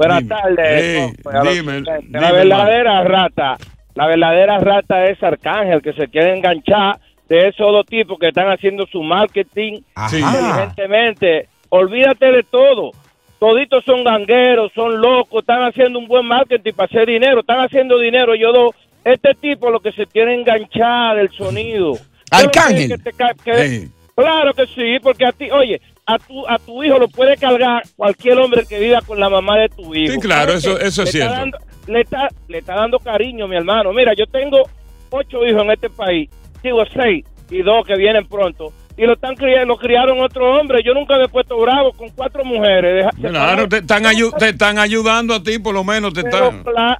buenas 0.08 0.28
tardes. 0.28 1.12
Dime, 1.54 1.82
la 2.10 2.32
verdadera 2.32 3.04
rata, 3.04 3.56
la 3.94 4.06
verdadera 4.06 4.58
rata 4.58 5.04
es 5.06 5.22
Arcángel, 5.22 5.82
que 5.82 5.92
se 5.92 6.08
quiere 6.08 6.36
enganchar 6.36 6.98
de 7.28 7.48
esos 7.48 7.72
dos 7.72 7.86
tipos 7.86 8.18
que 8.18 8.28
están 8.28 8.48
haciendo 8.50 8.86
su 8.86 9.02
marketing 9.02 9.80
Sí. 10.08 10.18
inteligentemente. 10.18 11.48
Olvídate 11.68 12.26
de 12.32 12.42
todo. 12.42 12.90
Toditos 13.38 13.84
son 13.84 14.04
gangueros, 14.04 14.70
son 14.74 15.00
locos, 15.00 15.40
están 15.40 15.62
haciendo 15.62 15.98
un 15.98 16.06
buen 16.08 16.26
marketing 16.26 16.72
para 16.74 16.86
hacer 16.86 17.06
dinero, 17.06 17.40
están 17.40 17.60
haciendo 17.60 17.98
dinero. 17.98 18.34
Yo 18.34 18.52
do, 18.52 18.74
este 19.04 19.34
tipo 19.34 19.70
lo 19.70 19.80
que 19.80 19.92
se 19.92 20.06
quiere 20.06 20.34
enganchar 20.34 21.16
del 21.16 21.30
sonido. 21.30 21.94
Arcángel. 22.30 22.88
Que 22.88 22.98
te 22.98 23.12
ca- 23.12 23.34
que- 23.42 23.68
Sí. 23.68 23.88
Claro 24.14 24.52
que 24.52 24.66
sí, 24.66 24.98
porque 25.02 25.24
a 25.24 25.32
ti, 25.32 25.50
oye, 25.50 25.80
a 26.14 26.18
tu, 26.18 26.46
a 26.48 26.58
tu 26.58 26.82
hijo 26.84 26.98
lo 26.98 27.08
puede 27.08 27.36
cargar 27.36 27.82
cualquier 27.96 28.38
hombre 28.38 28.64
que 28.66 28.78
viva 28.78 29.00
con 29.02 29.18
la 29.20 29.28
mamá 29.28 29.58
de 29.58 29.68
tu 29.68 29.94
hijo. 29.94 30.12
Sí, 30.14 30.18
claro, 30.20 30.52
¿Sabes 30.60 30.64
eso- 30.64 30.78
eso 30.80 31.02
es 31.02 31.08
está 31.08 31.10
cierto. 31.12 31.34
dando- 31.34 31.58
le, 31.86 32.00
está, 32.02 32.28
le 32.48 32.58
está 32.58 32.74
dando 32.74 32.98
cariño, 32.98 33.48
mi 33.48 33.56
hermano. 33.56 33.92
Mira, 33.92 34.12
yo 34.16 34.26
tengo 34.26 34.62
ocho 35.10 35.44
hijos 35.46 35.62
en 35.62 35.70
este 35.72 35.90
país, 35.90 36.28
digo 36.62 36.82
seis 36.94 37.24
y 37.50 37.62
dos 37.62 37.84
que 37.86 37.96
vienen 37.96 38.26
pronto. 38.26 38.72
Y 38.96 39.06
lo 39.06 39.14
están 39.14 39.34
criando, 39.34 39.66
lo 39.74 39.76
criaron 39.78 40.20
otro 40.20 40.60
hombre. 40.60 40.82
Yo 40.84 40.92
nunca 40.92 41.16
me 41.16 41.24
he 41.24 41.28
puesto 41.28 41.56
bravo 41.58 41.92
con 41.92 42.10
cuatro 42.10 42.44
mujeres. 42.44 43.06
Deja- 43.16 43.30
Claro, 43.30 43.66
te 43.68 43.78
están, 43.78 44.04
ayu- 44.04 44.36
te 44.36 44.50
están 44.50 44.78
ayudando 44.78 45.34
a 45.34 45.42
ti, 45.42 45.58
por 45.58 45.72
lo 45.74 45.82
menos 45.82 46.12
te 46.12 46.22
pero, 46.22 46.48
están. 46.50 46.64
cla- 46.64 46.98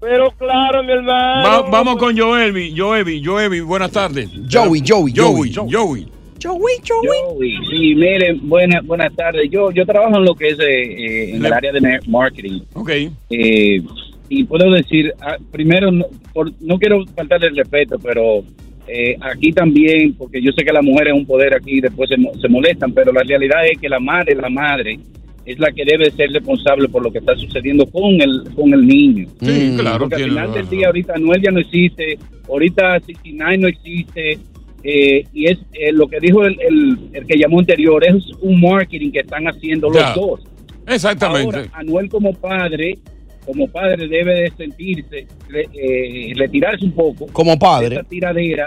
pero 0.00 0.30
claro, 0.32 0.82
mi 0.84 0.92
hermano. 0.92 1.48
Va- 1.48 1.62
vamos 1.70 1.96
con 1.96 2.16
Joelvi, 2.16 2.74
Joelvi, 2.76 3.22
Joelvi, 3.24 3.60
buenas 3.60 3.90
tardes. 3.90 4.30
Joey, 4.50 4.82
Joey, 4.86 5.12
Joey, 5.16 5.52
Joey. 5.52 5.72
Joey. 5.72 6.11
Joey, 6.42 6.74
Joey. 6.86 7.56
Sí, 7.70 7.94
miren, 7.94 8.40
buenas 8.48 8.84
buenas 8.84 9.14
tardes. 9.14 9.48
Yo 9.50 9.70
yo 9.70 9.84
trabajo 9.86 10.16
en 10.18 10.24
lo 10.24 10.34
que 10.34 10.48
es 10.48 10.58
eh, 10.58 10.64
eh, 10.82 11.30
en 11.36 11.44
el 11.44 11.52
área 11.52 11.72
de 11.72 11.80
ma- 11.80 11.98
marketing. 12.06 12.60
Ok. 12.74 12.90
Eh, 13.30 13.82
y 14.28 14.44
puedo 14.44 14.70
decir, 14.70 15.12
ah, 15.20 15.36
primero, 15.50 15.90
no, 15.90 16.06
por- 16.32 16.52
no 16.60 16.78
quiero 16.78 17.04
faltarle 17.14 17.48
el 17.48 17.56
respeto, 17.56 17.98
pero 18.02 18.42
eh, 18.88 19.16
aquí 19.20 19.52
también, 19.52 20.14
porque 20.14 20.40
yo 20.42 20.52
sé 20.52 20.64
que 20.64 20.72
las 20.72 20.82
mujeres 20.84 21.12
es 21.14 21.18
un 21.20 21.26
poder 21.26 21.54
aquí, 21.54 21.80
después 21.80 22.08
se, 22.08 22.16
se 22.40 22.48
molestan, 22.48 22.92
pero 22.92 23.12
la 23.12 23.22
realidad 23.22 23.66
es 23.70 23.78
que 23.78 23.88
la 23.88 24.00
madre, 24.00 24.34
la 24.34 24.48
madre, 24.48 24.98
es 25.44 25.58
la 25.58 25.70
que 25.72 25.84
debe 25.84 26.10
ser 26.12 26.30
responsable 26.30 26.88
por 26.88 27.02
lo 27.02 27.10
que 27.12 27.18
está 27.18 27.34
sucediendo 27.36 27.84
con 27.86 28.20
el 28.20 28.44
con 28.54 28.72
el 28.72 28.86
niño. 28.86 29.26
Sí, 29.40 29.74
claro, 29.78 30.00
Porque 30.08 30.16
al 30.22 30.30
final 30.30 30.52
del 30.54 30.68
día, 30.68 30.86
ahorita 30.86 31.14
Noel 31.18 31.42
ya 31.42 31.50
no 31.50 31.60
existe, 31.60 32.16
ahorita 32.48 33.00
69 33.00 33.58
no 33.58 33.68
existe, 33.68 34.38
eh, 34.84 35.24
y 35.32 35.46
es 35.46 35.58
eh, 35.74 35.92
lo 35.92 36.08
que 36.08 36.18
dijo 36.20 36.44
el, 36.44 36.58
el, 36.60 36.98
el 37.12 37.26
que 37.26 37.38
llamó 37.38 37.60
anterior, 37.60 38.02
es 38.06 38.24
un 38.40 38.60
marketing 38.60 39.10
que 39.12 39.20
están 39.20 39.44
haciendo 39.46 39.88
los 39.88 39.98
Ya. 40.02 40.12
dos. 40.14 40.40
Exactamente. 40.86 41.56
Ahora, 41.56 41.70
Anuel 41.74 42.08
como 42.08 42.32
padre, 42.34 42.98
como 43.46 43.68
padre 43.68 44.08
debe 44.08 44.34
de 44.42 44.50
sentirse, 44.56 45.26
eh, 45.52 46.32
retirarse 46.36 46.84
un 46.84 46.92
poco. 46.92 47.26
Como 47.28 47.58
padre. 47.58 47.90
de 47.90 47.94
esa 47.96 48.04
tiradera 48.08 48.66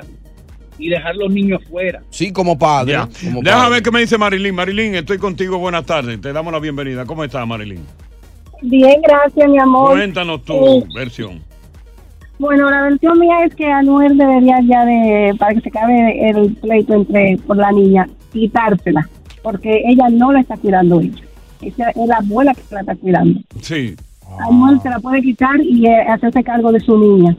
y 0.78 0.90
dejar 0.90 1.16
los 1.16 1.32
niños 1.32 1.62
fuera. 1.70 2.02
Sí, 2.10 2.32
como 2.32 2.58
padre. 2.58 2.94
Ya. 2.94 3.08
como 3.24 3.42
Déjame 3.42 3.62
padre. 3.64 3.74
ver 3.76 3.84
qué 3.84 3.92
me 3.92 4.00
dice 4.02 4.18
Marilyn. 4.18 4.56
Marilyn, 4.56 4.96
estoy 4.96 5.18
contigo. 5.18 5.58
Buenas 5.58 5.86
tardes. 5.86 6.20
Te 6.22 6.32
damos 6.34 6.52
la 6.54 6.60
bienvenida. 6.60 7.06
¿Cómo 7.06 7.24
estás, 7.24 7.46
Marilyn? 7.48 7.80
Bien, 8.62 9.02
gracias, 9.02 9.50
mi 9.50 9.60
amor. 9.60 9.92
Cuéntanos 9.92 10.44
tu 10.44 10.54
Eh, 10.80 10.84
versión. 10.96 11.42
Bueno, 12.40 12.70
la 12.70 12.82
versión 12.84 13.20
mía 13.20 13.44
es 13.46 13.56
que 13.56 13.66
Anuel 13.66 14.18
debería 14.18 14.60
ya 14.62 14.86
de, 14.86 15.34
para 15.40 15.54
que 15.54 15.62
se 15.62 15.70
acabe 15.70 16.30
el 16.30 16.54
pleito 16.56 16.94
entre 16.94 17.38
por 17.48 17.58
la 17.58 17.72
niña, 17.72 18.08
quitársela, 18.34 19.08
porque 19.44 19.82
ella 19.86 20.10
no 20.12 20.32
la 20.32 20.42
está 20.42 20.58
cuidando 20.58 21.00
ella. 21.00 21.22
Esa 21.62 21.90
es 21.92 22.08
la 22.08 22.18
abuela 22.18 22.54
que 22.54 22.62
la 22.76 22.82
está 22.82 22.96
cuidando. 22.96 23.40
Sí. 23.62 23.96
Anuel 24.50 24.82
se 24.82 24.90
la 24.90 25.00
puede 25.00 25.22
quitar 25.22 25.56
y 25.62 25.86
eh, 25.88 26.02
hacerse 26.10 26.44
cargo 26.44 26.72
de 26.72 26.80
su 26.82 26.98
niña. 26.98 27.36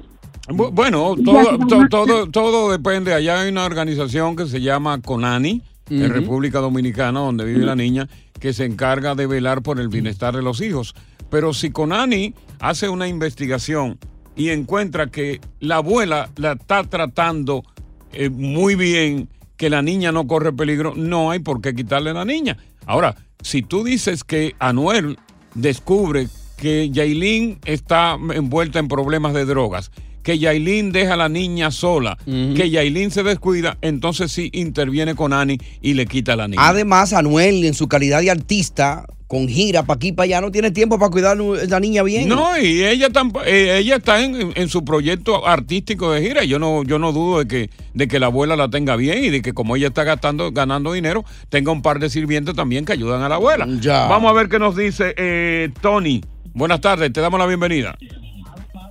Bu- 0.49 0.71
Bueno, 0.73 1.15
todo, 1.25 1.59
to- 1.67 1.89
todo, 1.91 2.27
todo 2.31 2.71
depende. 2.73 3.13
Allá 3.13 3.41
hay 3.41 3.51
una 3.51 3.65
organización 3.67 4.35
que 4.37 4.47
se 4.47 4.61
llama 4.61 5.01
CONANI, 5.03 5.63
en. 5.91 6.09
República 6.13 6.61
Dominicana, 6.61 7.21
donde 7.21 7.45
vive 7.45 7.65
la 7.67 7.77
niña, 7.77 8.09
que 8.41 8.53
se 8.53 8.65
encarga 8.65 9.15
de 9.15 9.27
velar 9.27 9.63
por 9.63 9.79
el 9.81 9.89
bienestar 9.89 10.35
de 10.35 10.43
los 10.43 10.61
hijos. 10.61 10.95
Pero 11.31 11.53
si 11.53 11.71
CONANI 11.71 12.35
hace 12.61 12.89
una 12.89 13.09
investigación 13.09 13.99
y 14.37 14.51
encuentra 14.51 15.09
que 15.09 15.41
la 15.61 15.77
abuela 15.77 16.31
la 16.37 16.53
está 16.53 16.85
tratando 16.85 17.65
eh, 18.13 18.29
muy 18.29 18.75
bien, 18.75 19.29
que 19.57 19.71
la 19.71 19.83
niña 19.83 20.13
no 20.13 20.27
corre 20.27 20.53
peligro, 20.53 20.95
no 20.95 21.31
hay 21.31 21.39
por 21.39 21.61
qué 21.61 21.75
quitarle 21.75 22.11
a 22.11 22.15
la 22.15 22.25
niña. 22.25 22.59
Ahora, 22.85 23.17
si 23.41 23.63
tú 23.63 23.83
dices 23.83 24.23
que 24.23 24.55
Anuel 24.59 25.19
descubre 25.55 26.29
que 26.57 26.91
Yailin 26.91 27.59
está 27.65 28.19
envuelta 28.35 28.79
en 28.79 28.89
problemas 28.89 29.35
de 29.35 29.45
drogas, 29.45 29.91
que 30.23 30.39
Yailin 30.39 30.91
deja 30.91 31.15
a 31.15 31.17
la 31.17 31.29
niña 31.29 31.71
sola, 31.71 32.19
que 32.25 32.71
Yailin 32.71 33.13
se 33.13 33.23
descuida, 33.23 33.79
entonces 33.81 34.33
sí 34.33 34.51
interviene 34.53 35.15
con 35.15 35.33
Ani 35.33 35.59
y 35.81 35.95
le 35.95 36.07
quita 36.07 36.33
a 36.33 36.37
la 36.37 36.49
niña. 36.49 36.67
Además, 36.67 37.13
Anuel, 37.13 37.65
en 37.65 37.75
su 37.75 37.87
calidad 37.87 38.21
de 38.21 38.33
artista, 38.33 39.07
con 39.27 39.49
gira 39.49 39.83
para 39.83 39.97
aquí 39.97 40.09
y 40.09 40.13
para 40.13 40.25
allá, 40.25 40.41
no 40.41 40.53
tiene 40.53 40.71
tiempo 40.71 40.99
para 40.99 41.11
cuidar 41.11 41.37
a 41.37 41.67
la 41.67 41.81
niña 41.81 42.03
bien. 42.05 42.29
No, 42.29 42.57
y 42.59 42.85
ella 42.85 43.09
tampo- 43.11 43.43
eh, 43.45 43.79
ella 43.79 43.97
está 43.97 44.23
en, 44.25 44.69
su 44.69 44.85
proyecto 44.85 45.47
artístico 45.47 46.13
de 46.13 46.23
gira. 46.23 46.45
Yo 46.45 46.59
no, 46.61 46.85
yo 46.85 46.99
no 47.01 47.13
dudo 47.13 47.41
de 47.41 47.49
que, 47.49 47.71
de 47.95 48.07
que 48.09 48.21
la 48.21 48.27
abuela 48.27 48.55
la 48.55 48.69
tenga 48.69 48.95
bien 48.95 49.25
y 49.25 49.31
de 49.31 49.43
que 49.43 49.53
como 49.53 49.75
ella 49.75 49.89
está 49.89 50.05
gastando, 50.05 50.53
ganando 50.53 50.93
dinero, 50.93 51.25
tenga 51.49 51.73
un 51.73 51.83
par 51.83 51.99
de 51.99 52.09
sirvientes 52.09 52.55
también 52.55 52.85
que 52.85 52.93
ayudan 52.93 53.23
a 53.23 53.29
la 53.29 53.35
abuela. 53.35 53.67
Ya. 53.81 54.07
Vamos 54.07 54.31
a 54.31 54.35
ver 54.35 54.49
qué 54.49 54.59
nos 54.61 54.77
dice 54.77 55.13
eh, 55.17 55.71
Tony. 55.81 56.23
Buenas 56.55 56.81
tardes, 56.81 57.13
te 57.13 57.21
damos 57.21 57.41
la 57.41 57.47
bienvenida. 57.47 57.97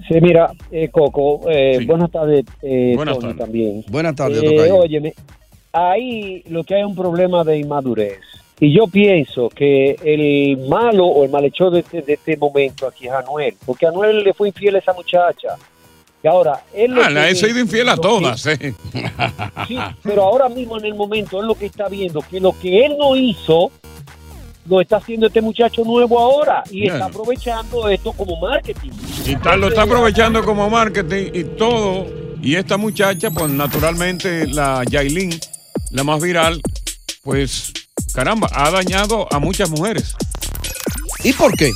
Sí, 0.07 0.19
mira, 0.21 0.51
eh, 0.69 0.89
Coco, 0.91 1.49
eh, 1.49 1.77
Sí. 1.79 1.85
buenas 1.85 2.11
tardes, 2.11 2.45
eh, 2.61 2.91
Buenas 2.95 3.15
Tony 3.15 3.27
tardes. 3.29 3.37
también. 3.45 3.85
Buenas 3.89 4.15
tardes, 4.15 4.43
Eh, 4.43 4.71
óyeme, 4.71 5.13
ahí 5.73 6.43
lo 6.49 6.63
que 6.63 6.75
hay 6.75 6.81
es 6.81 6.87
un 6.87 6.95
problema 6.95 7.43
de 7.43 7.57
inmadurez. 7.57 8.19
Y 8.59 8.73
yo 8.73 8.87
pienso 8.87 9.49
que 9.49 9.97
el 10.03 10.57
malo 10.69 11.05
o 11.05 11.23
el 11.25 11.29
malhechor 11.29 11.71
de 11.71 11.79
este, 11.81 12.01
de 12.01 12.13
este 12.13 12.37
momento 12.37 12.87
aquí 12.87 13.07
es 13.07 13.11
Anuel, 13.13 13.55
porque 13.65 13.85
Anuel 13.85 14.23
le 14.23 14.33
fue 14.33 14.47
infiel 14.49 14.75
a 14.75 14.79
esa 14.79 14.93
muchacha. 14.93 15.49
Y 16.23 16.27
ahora, 16.27 16.63
él 16.73 16.97
Ah, 16.99 17.09
le 17.09 17.29
he 17.29 17.35
sido 17.35 17.59
infiel 17.59 17.89
a 17.89 17.97
todas. 17.97 18.45
eh. 18.47 18.73
Sí, 19.67 19.77
pero 20.03 20.23
ahora 20.23 20.47
mismo 20.49 20.77
en 20.77 20.85
el 20.85 20.95
momento 20.95 21.39
es 21.41 21.45
lo 21.45 21.55
que 21.55 21.65
está 21.65 21.87
viendo, 21.89 22.21
que 22.21 22.39
lo 22.39 22.57
que 22.57 22.85
él 22.85 22.95
no 22.97 23.15
hizo, 23.15 23.71
lo 24.67 24.81
está 24.81 24.97
haciendo 24.97 25.27
este 25.27 25.41
muchacho 25.41 25.83
nuevo 25.83 26.17
ahora 26.19 26.63
y 26.71 26.87
está 26.87 27.05
aprovechando 27.05 27.87
esto 27.89 28.11
como 28.13 28.39
marketing. 28.39 28.89
Y 29.27 29.33
está- 29.33 29.55
lo 29.57 29.67
está 29.67 29.83
aprovechando 29.83 30.43
como 30.43 30.69
marketing 30.69 31.29
y 31.33 31.43
todo. 31.43 32.07
Y 32.41 32.55
esta 32.55 32.77
muchacha, 32.77 33.29
pues 33.31 33.49
naturalmente 33.51 34.47
la 34.47 34.83
Yailin, 34.89 35.31
la 35.91 36.03
más 36.03 36.21
viral, 36.21 36.61
pues 37.23 37.71
caramba, 38.15 38.49
ha 38.53 38.71
dañado 38.71 39.27
a 39.31 39.39
muchas 39.39 39.69
mujeres. 39.69 40.15
¿Y 41.23 41.33
por 41.33 41.55
qué? 41.55 41.71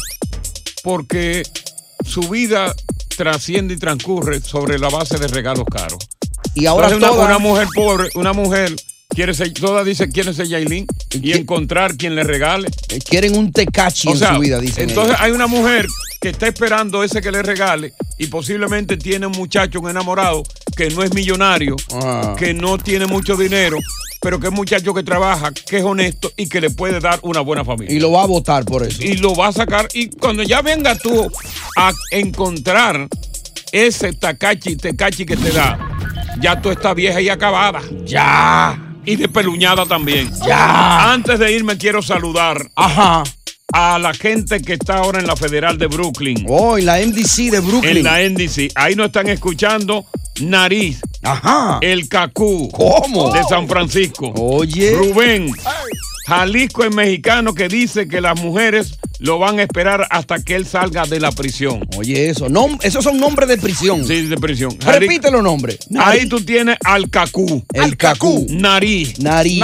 Porque 0.84 1.44
su 2.06 2.22
vida 2.30 2.74
trasciende 3.18 3.74
y 3.74 3.78
transcurre 3.78 4.40
sobre 4.40 4.80
la 4.80 4.90
base 4.90 5.18
de 5.18 5.28
regalos 5.28 5.66
caros. 5.72 6.00
Y 6.56 6.66
ahora 6.66 6.90
Entonces, 6.90 7.20
una, 7.20 7.38
mujer 7.38 7.68
pobre, 7.76 8.10
una 8.16 8.34
mujer 8.34 8.74
quiere 9.10 9.34
ser, 9.34 9.54
todas 9.54 9.86
dice 9.86 10.10
quiere 10.10 10.34
ser 10.34 10.48
Yailin 10.48 10.88
y 11.12 11.34
encontrar 11.34 11.96
quien 11.98 12.16
le 12.16 12.24
regale. 12.24 12.70
Quieren 13.10 13.38
un 13.38 13.52
tecachi 13.52 14.08
O 14.08 14.12
en 14.14 14.18
sea, 14.18 14.36
su 14.36 14.40
vida, 14.40 14.60
dicen 14.60 14.90
entonces 14.90 15.16
ellos. 15.16 15.22
hay 15.26 15.32
una 15.32 15.48
mujer 15.48 15.88
que 16.22 16.30
está 16.30 16.48
esperando 16.48 17.04
ese 17.04 17.22
que 17.22 17.32
le 17.32 17.44
regale 17.44 17.94
y 18.18 18.28
posiblemente 18.28 18.98
tiene 18.98 19.28
un 19.28 19.34
muchacho, 19.34 19.80
un 19.80 19.90
enamorado, 19.90 20.44
que 20.76 20.90
no 20.90 21.04
es 21.04 21.14
millonario, 21.14 21.76
Ah. 21.94 22.36
que 22.38 22.54
no 22.54 22.78
tiene 22.78 23.06
mucho 23.06 23.36
dinero 23.38 23.78
pero 24.22 24.40
que 24.40 24.48
es 24.48 24.52
un 24.52 24.58
muchacho 24.58 24.94
que 24.94 25.04
trabaja, 25.04 25.52
que 25.52 25.78
es 25.78 25.84
honesto 25.84 26.32
y 26.36 26.48
que 26.50 26.60
le 26.60 26.70
puede 26.70 27.00
dar 27.00 27.20
una 27.24 27.42
buena 27.42 27.64
familia. 27.64 27.96
Y 27.96 28.00
lo 28.00 28.12
va 28.12 28.24
a 28.24 28.28
votar 28.28 28.66
por 28.66 28.84
eso. 28.84 29.02
Y 29.02 29.18
lo 29.18 29.34
va 29.36 29.48
a 29.48 29.54
sacar. 29.54 29.88
Y 29.94 30.10
cuando 30.10 30.44
ya 30.44 30.62
venga 30.62 30.96
tú 30.96 31.32
a 31.78 31.92
encontrar 32.12 33.08
ese 33.72 34.14
tacachi, 34.14 34.76
tecachi 34.76 35.26
que 35.26 35.38
te 35.38 35.52
da, 35.52 35.80
ya 36.42 36.62
tú 36.62 36.70
estás 36.70 36.96
vieja 36.96 37.22
y 37.22 37.30
acabada. 37.30 37.82
Ya. 38.04 38.98
Y 39.06 39.16
despeluñada 39.16 39.86
también. 39.86 40.30
Ya. 40.46 41.14
Antes 41.14 41.40
de 41.40 41.52
irme 41.54 41.78
quiero 41.78 42.02
saludar. 42.02 42.70
Ajá. 42.76 43.24
A 43.72 44.00
la 44.00 44.14
gente 44.14 44.62
que 44.62 44.74
está 44.74 44.98
ahora 44.98 45.20
en 45.20 45.28
la 45.28 45.36
Federal 45.36 45.78
de 45.78 45.88
Brooklyn. 45.88 46.46
Oh, 46.50 46.78
en 46.78 46.88
la 46.88 47.00
NDC 47.00 47.52
de 47.52 47.60
Brooklyn. 47.60 47.98
En 47.98 48.04
la 48.04 48.28
NDC. 48.28 48.72
Ahí 48.76 48.96
nos 48.96 49.08
están 49.08 49.30
escuchando 49.30 50.06
Nariz. 50.42 51.00
Ajá. 51.24 51.80
El 51.82 52.08
Cacú. 52.10 52.70
¿Cómo? 52.72 53.32
De 53.34 53.44
San 53.44 53.68
Francisco. 53.68 54.32
Oye. 54.36 54.92
Rubén. 54.96 55.52
Jalisco 56.28 56.84
es 56.84 56.94
mexicano 56.94 57.54
que 57.56 57.68
dice 57.68 58.08
que 58.08 58.22
las 58.22 58.40
mujeres 58.40 59.00
lo 59.20 59.40
van 59.40 59.60
a 59.60 59.64
esperar 59.64 60.08
hasta 60.12 60.40
que 60.40 60.56
él 60.56 60.66
salga 60.66 61.06
de 61.06 61.20
la 61.20 61.32
prisión. 61.32 61.82
Oye, 61.98 62.30
eso. 62.30 62.48
nom- 62.50 62.80
esos 62.84 63.04
son 63.04 63.18
nombres 63.20 63.50
de 63.50 63.58
prisión. 63.58 64.06
Sí, 64.08 64.24
de 64.28 64.38
prisión. 64.38 64.78
Repite 64.80 65.32
los 65.32 65.44
nombres. 65.44 65.80
Ahí 65.98 66.28
tú 66.28 66.40
tienes 66.42 66.78
al 66.86 67.10
Cacú. 67.10 67.66
El 67.74 67.98
Cacú. 67.98 68.46
Nariz. 68.50 69.20
Nariz. 69.20 69.60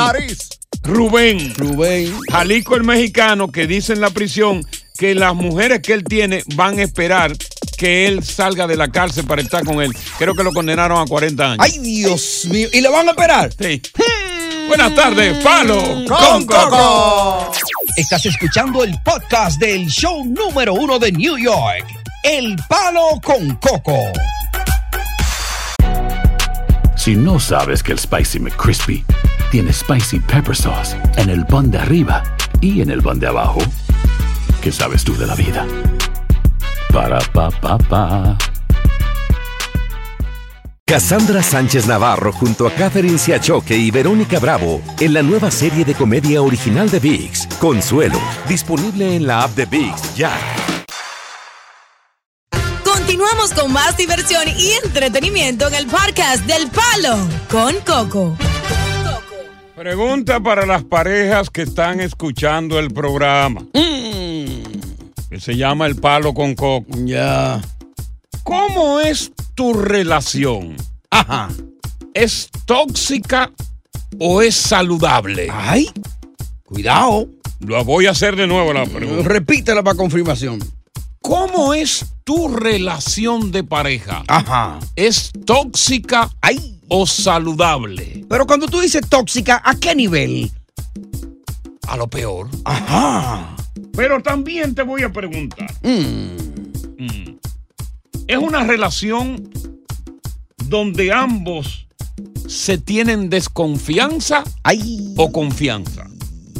Rubén. 0.83 1.53
Rubén. 1.55 2.13
Jalisco 2.31 2.75
el 2.75 2.83
mexicano 2.83 3.51
que 3.51 3.67
dice 3.67 3.93
en 3.93 4.01
la 4.01 4.09
prisión 4.09 4.65
que 4.97 5.13
las 5.15 5.35
mujeres 5.35 5.81
que 5.81 5.93
él 5.93 6.03
tiene 6.03 6.43
van 6.55 6.79
a 6.79 6.83
esperar 6.83 7.35
que 7.75 8.07
él 8.07 8.23
salga 8.23 8.67
de 8.67 8.75
la 8.75 8.89
cárcel 8.89 9.25
para 9.25 9.41
estar 9.41 9.63
con 9.63 9.81
él. 9.81 9.95
Creo 10.17 10.33
que 10.35 10.43
lo 10.43 10.51
condenaron 10.51 11.01
a 11.01 11.05
40 11.05 11.51
años. 11.51 11.57
Ay, 11.59 11.79
Dios 11.79 12.45
mío. 12.49 12.69
¿Y 12.71 12.81
le 12.81 12.89
van 12.89 13.07
a 13.07 13.11
esperar? 13.11 13.51
Sí. 13.59 13.81
Buenas 14.67 14.95
tardes, 14.95 15.43
Palo 15.43 15.81
con 16.07 16.45
Coco. 16.45 17.51
Estás 17.95 18.25
escuchando 18.25 18.83
el 18.83 18.95
podcast 19.03 19.59
del 19.59 19.88
show 19.88 20.25
número 20.25 20.73
uno 20.73 20.97
de 20.97 21.11
New 21.11 21.38
York, 21.38 21.85
El 22.23 22.55
Palo 22.67 23.21
con 23.23 23.55
Coco. 23.55 24.11
Si 26.95 27.15
no 27.15 27.39
sabes 27.39 27.83
que 27.83 27.91
el 27.91 27.99
Spicy 27.99 28.39
McCrispy 28.39 29.05
tiene 29.51 29.71
Spicy 29.71 30.19
Pepper 30.19 30.55
Sauce 30.55 30.97
en 31.17 31.29
el 31.29 31.45
pan 31.45 31.69
de 31.69 31.77
arriba 31.77 32.23
y 32.61 32.81
en 32.81 32.89
el 32.89 33.03
pan 33.03 33.19
de 33.19 33.27
abajo, 33.27 33.59
¿qué 34.61 34.71
sabes 34.71 35.03
tú 35.03 35.15
de 35.15 35.27
la 35.27 35.35
vida? 35.35 35.67
Para, 36.95 37.19
pa, 37.34 37.49
pa, 37.51 37.77
pa. 37.77 38.38
Cassandra 40.86 41.43
Sánchez 41.43 41.88
Navarro 41.88 42.31
junto 42.31 42.65
a 42.65 42.71
Catherine 42.71 43.17
Siachoque 43.17 43.75
y 43.75 43.91
Verónica 43.91 44.39
Bravo 44.39 44.81
en 45.01 45.13
la 45.13 45.21
nueva 45.21 45.51
serie 45.51 45.84
de 45.84 45.93
comedia 45.93 46.41
original 46.41 46.89
de 46.89 46.99
VIX, 46.99 47.47
Consuelo, 47.60 48.17
disponible 48.47 49.13
en 49.13 49.27
la 49.27 49.43
app 49.43 49.51
de 49.58 49.65
VIX 49.65 50.15
ya. 50.15 50.31
Continuamos 52.86 53.53
con 53.53 53.73
más 53.73 53.97
diversión 53.97 54.47
y 54.58 54.71
entretenimiento 54.81 55.67
en 55.67 55.73
el 55.73 55.88
podcast 55.88 56.45
del 56.45 56.69
Palo 56.69 57.17
con 57.51 57.75
Coco. 57.86 58.38
Pregunta 59.75 60.39
para 60.39 60.65
las 60.65 60.86
parejas 60.86 61.49
que 61.49 61.63
están 61.63 61.99
escuchando 61.99 62.79
el 62.79 62.93
programa. 62.93 63.65
Que 65.36 65.41
se 65.41 65.58
llama 65.58 65.86
El 65.86 65.98
Palo 65.98 66.34
con 66.34 66.56
Coco. 66.56 66.86
Ya. 67.04 67.62
¿Cómo 68.45 69.02
es 69.02 69.34
tu 69.54 69.74
relación? 69.74 70.78
Ajá. 71.10 71.50
¿Es 72.13 72.50
tóxica 72.65 73.52
o 74.17 74.41
es 74.41 74.56
saludable? 74.56 75.50
Ay, 75.52 75.89
cuidado. 76.63 77.28
Lo 77.60 77.84
voy 77.84 78.06
a 78.06 78.12
hacer 78.12 78.38
de 78.38 78.48
nuevo 78.48 78.71
la 78.71 78.86
pregunta. 78.86 79.28
Repítela 79.28 79.84
para 79.84 79.98
confirmación. 79.98 80.60
¿Cómo 81.21 81.74
es 81.74 82.06
tu 82.24 82.48
relación 82.48 83.52
de 83.52 83.65
pareja? 83.65 84.24
Ajá. 84.30 84.80
¿Es 84.95 85.34
tóxica 85.45 86.30
Ay. 86.39 86.80
o 86.88 87.06
saludable? 87.06 88.26
Pero 88.30 88.48
cuando 88.48 88.67
tú 88.67 88.80
dices 88.80 89.02
tóxica, 89.10 89.62
¿a 89.65 89.76
qué 89.76 89.95
nivel? 89.95 90.50
A 91.89 91.98
lo 91.98 92.08
peor. 92.08 92.48
Ajá. 92.63 93.56
Pero 93.95 94.21
también 94.21 94.75
te 94.75 94.84
voy 94.84 95.03
a 95.03 95.12
preguntar. 95.12 95.71
Mm. 95.84 96.36
Es 98.27 98.38
una 98.38 98.63
relación 98.63 99.49
donde 100.67 101.12
ambos 101.13 101.88
se 102.47 102.77
tienen 102.77 103.29
desconfianza 103.29 104.43
Ay, 104.63 105.13
o 105.17 105.31
confianza. 105.31 106.08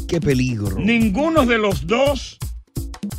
qué 0.08 0.21
peligro. 0.21 0.78
Ninguno 0.80 1.45
de 1.45 1.58
los 1.58 1.88
dos 1.88 2.38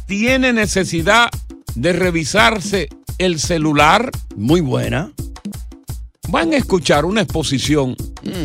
tiene 0.06 0.52
necesidad 0.52 1.28
de 1.74 1.92
revisarse 1.92 2.88
el 3.18 3.40
celular. 3.40 4.10
Muy 4.36 4.60
buena. 4.60 5.12
Van 6.28 6.52
a 6.52 6.56
escuchar 6.56 7.04
una 7.04 7.22
exposición 7.22 7.96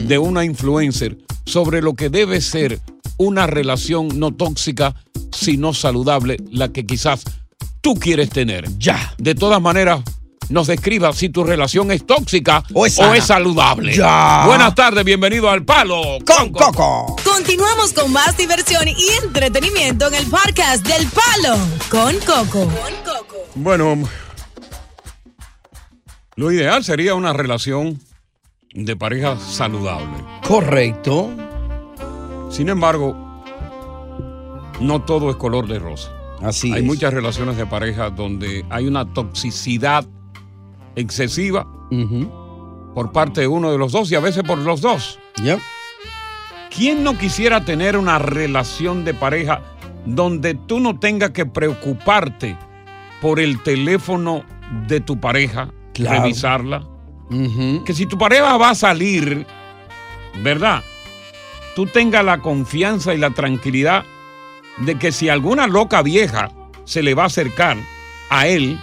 de 0.07 0.17
una 0.17 0.45
influencer 0.45 1.17
sobre 1.45 1.81
lo 1.81 1.95
que 1.95 2.09
debe 2.09 2.41
ser 2.41 2.79
una 3.21 3.45
relación 3.45 4.19
no 4.19 4.33
tóxica, 4.33 4.95
sino 5.31 5.75
saludable, 5.75 6.37
la 6.49 6.73
que 6.73 6.87
quizás 6.87 7.23
tú 7.79 7.93
quieres 7.93 8.31
tener. 8.31 8.67
Ya. 8.79 9.13
De 9.19 9.35
todas 9.35 9.61
maneras, 9.61 10.01
nos 10.49 10.65
describa 10.65 11.13
si 11.13 11.29
tu 11.29 11.43
relación 11.43 11.91
es 11.91 12.03
tóxica 12.05 12.63
O 12.73 12.87
es 12.87 12.95
saludable. 13.23 13.93
Ya. 13.95 14.45
Buenas 14.47 14.73
tardes, 14.73 15.05
bienvenido 15.05 15.51
al 15.51 15.63
Palo 15.63 16.17
Con 16.25 16.51
Coco. 16.51 17.15
Continuamos 17.23 17.93
con 17.93 18.11
más 18.11 18.35
diversión 18.37 18.87
y 18.87 19.23
entretenimiento 19.23 20.07
en 20.07 20.15
el 20.15 20.25
podcast 20.25 20.83
del 20.87 21.07
Palo 21.07 21.57
con 21.91 22.15
Coco. 22.21 22.67
Bueno, 23.53 24.01
lo 26.37 26.51
ideal 26.51 26.83
sería 26.83 27.13
una 27.13 27.33
relación 27.33 28.01
de 28.73 28.95
pareja 28.95 29.37
saludable. 29.37 30.23
Correcto. 30.47 31.29
Sin 32.51 32.69
embargo, 32.69 33.15
no 34.79 35.01
todo 35.01 35.29
es 35.29 35.35
color 35.37 35.67
de 35.67 35.79
rosa. 35.79 36.11
Así 36.41 36.71
hay 36.73 36.81
es. 36.81 36.85
muchas 36.85 37.13
relaciones 37.13 37.55
de 37.57 37.65
pareja 37.65 38.09
donde 38.09 38.65
hay 38.69 38.87
una 38.87 39.05
toxicidad 39.13 40.05
excesiva 40.95 41.67
por 42.93 43.11
parte 43.11 43.41
de 43.41 43.47
uno 43.47 43.71
de 43.71 43.77
los 43.77 43.91
dos 43.91 44.11
y 44.11 44.15
a 44.15 44.19
veces 44.19 44.43
por 44.43 44.57
los 44.57 44.81
dos. 44.81 45.19
Ya. 45.43 45.59
¿Quién 46.75 47.03
no 47.03 47.17
quisiera 47.17 47.63
tener 47.65 47.95
una 47.97 48.17
relación 48.19 49.03
de 49.05 49.13
pareja 49.13 49.61
donde 50.05 50.55
tú 50.55 50.79
no 50.79 50.97
tengas 50.99 51.31
que 51.31 51.45
preocuparte 51.45 52.57
por 53.21 53.39
el 53.39 53.61
teléfono 53.61 54.43
de 54.87 54.99
tu 54.99 55.19
pareja, 55.19 55.69
Claro. 55.93 56.21
revisarla? 56.23 56.87
Que 57.85 57.93
si 57.93 58.05
tu 58.07 58.17
pareja 58.17 58.57
va 58.57 58.71
a 58.71 58.75
salir, 58.75 59.45
¿verdad? 60.43 60.81
Tú 61.75 61.85
tengas 61.85 62.23
la 62.25 62.39
confianza 62.39 63.13
y 63.13 63.17
la 63.17 63.29
tranquilidad 63.31 64.03
de 64.79 64.95
que 64.95 65.11
si 65.11 65.29
alguna 65.29 65.67
loca 65.67 66.01
vieja 66.01 66.51
se 66.85 67.01
le 67.03 67.13
va 67.13 67.23
a 67.23 67.27
acercar 67.27 67.77
a 68.29 68.47
él, 68.47 68.77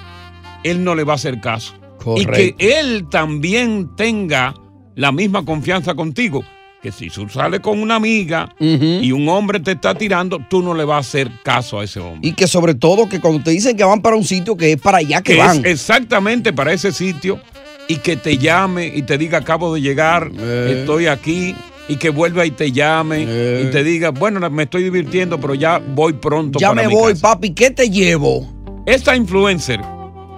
él 0.65 0.85
no 0.85 0.95
le 0.95 1.05
va 1.05 1.13
a 1.13 1.17
hacer 1.17 1.41
caso. 1.41 1.75
Correcto. 2.03 2.41
Y 2.41 2.53
que 2.53 2.79
él 2.81 3.07
también 3.11 3.91
tenga 3.97 4.55
la 4.95 5.13
misma 5.13 5.45
confianza 5.45 5.95
contigo. 5.95 6.43
Que 6.83 6.93
si 6.93 7.11
tú 7.11 7.29
sales 7.29 7.59
con 7.61 7.81
una 7.81 7.97
amiga 7.97 8.55
y 8.61 9.11
un 9.11 9.29
hombre 9.29 9.59
te 9.59 9.73
está 9.73 9.95
tirando, 9.97 10.39
tú 10.49 10.63
no 10.63 10.75
le 10.75 10.85
vas 10.85 10.97
a 10.97 11.01
hacer 11.01 11.31
caso 11.43 11.81
a 11.81 11.85
ese 11.85 11.99
hombre. 11.99 12.29
Y 12.29 12.33
que 12.35 12.47
sobre 12.47 12.75
todo 12.77 13.09
que 13.09 13.21
cuando 13.21 13.43
te 13.43 13.51
dicen 13.51 13.77
que 13.77 13.83
van 13.83 14.01
para 14.01 14.15
un 14.15 14.25
sitio, 14.25 14.57
que 14.57 14.73
es 14.73 14.81
para 14.81 14.99
allá 14.99 15.21
que, 15.21 15.33
que 15.35 15.39
van. 15.41 15.59
es 15.59 15.73
exactamente 15.73 16.53
para 16.53 16.73
ese 16.73 16.93
sitio 16.93 17.41
y 17.89 17.97
que 17.97 18.17
te 18.17 18.39
llame 18.39 18.87
y 18.95 19.03
te 19.03 19.19
diga 19.19 19.39
acabo 19.39 19.75
de 19.75 19.81
llegar, 19.81 20.31
Eh. 20.39 20.77
estoy 20.81 21.09
aquí 21.09 21.57
y 21.89 21.97
que 21.97 22.11
vuelva 22.11 22.45
y 22.47 22.51
te 22.51 22.71
llame 22.73 23.25
Eh. 23.27 23.65
y 23.67 23.71
te 23.71 23.83
diga, 23.83 24.11
bueno, 24.11 24.39
me 24.51 24.65
estoy 24.65 24.83
divirtiendo, 24.85 25.41
pero 25.41 25.55
ya 25.55 25.79
voy 25.79 26.13
pronto. 26.13 26.59
ya 26.59 26.69
para 26.69 26.83
me 26.83 26.89
mi 26.89 26.95
voy, 26.95 27.13
casa". 27.15 27.23
papi, 27.35 27.51
¿qué 27.55 27.71
te 27.71 27.89
llevo? 27.91 28.47
Esta 28.87 29.17
influencer 29.17 29.81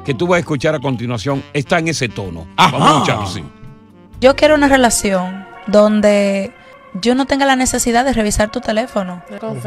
que 0.04 0.14
tú 0.14 0.26
vas 0.26 0.36
a 0.36 0.40
escuchar 0.40 0.74
a 0.74 0.80
continuación 0.80 1.42
está 1.52 1.78
en 1.78 1.88
ese 1.88 2.08
tono. 2.08 2.46
Ajá. 2.56 2.72
Vamos 2.78 2.88
a 2.88 2.94
escucharlo, 2.98 3.26
sí. 3.26 3.42
Yo 4.20 4.34
quiero 4.36 4.54
una 4.54 4.68
relación 4.68 5.44
donde 5.66 6.52
yo 6.94 7.14
no 7.14 7.26
tenga 7.26 7.46
la 7.46 7.56
necesidad 7.56 8.04
de 8.04 8.12
revisar 8.12 8.50
tu 8.50 8.60
teléfono. 8.60 9.22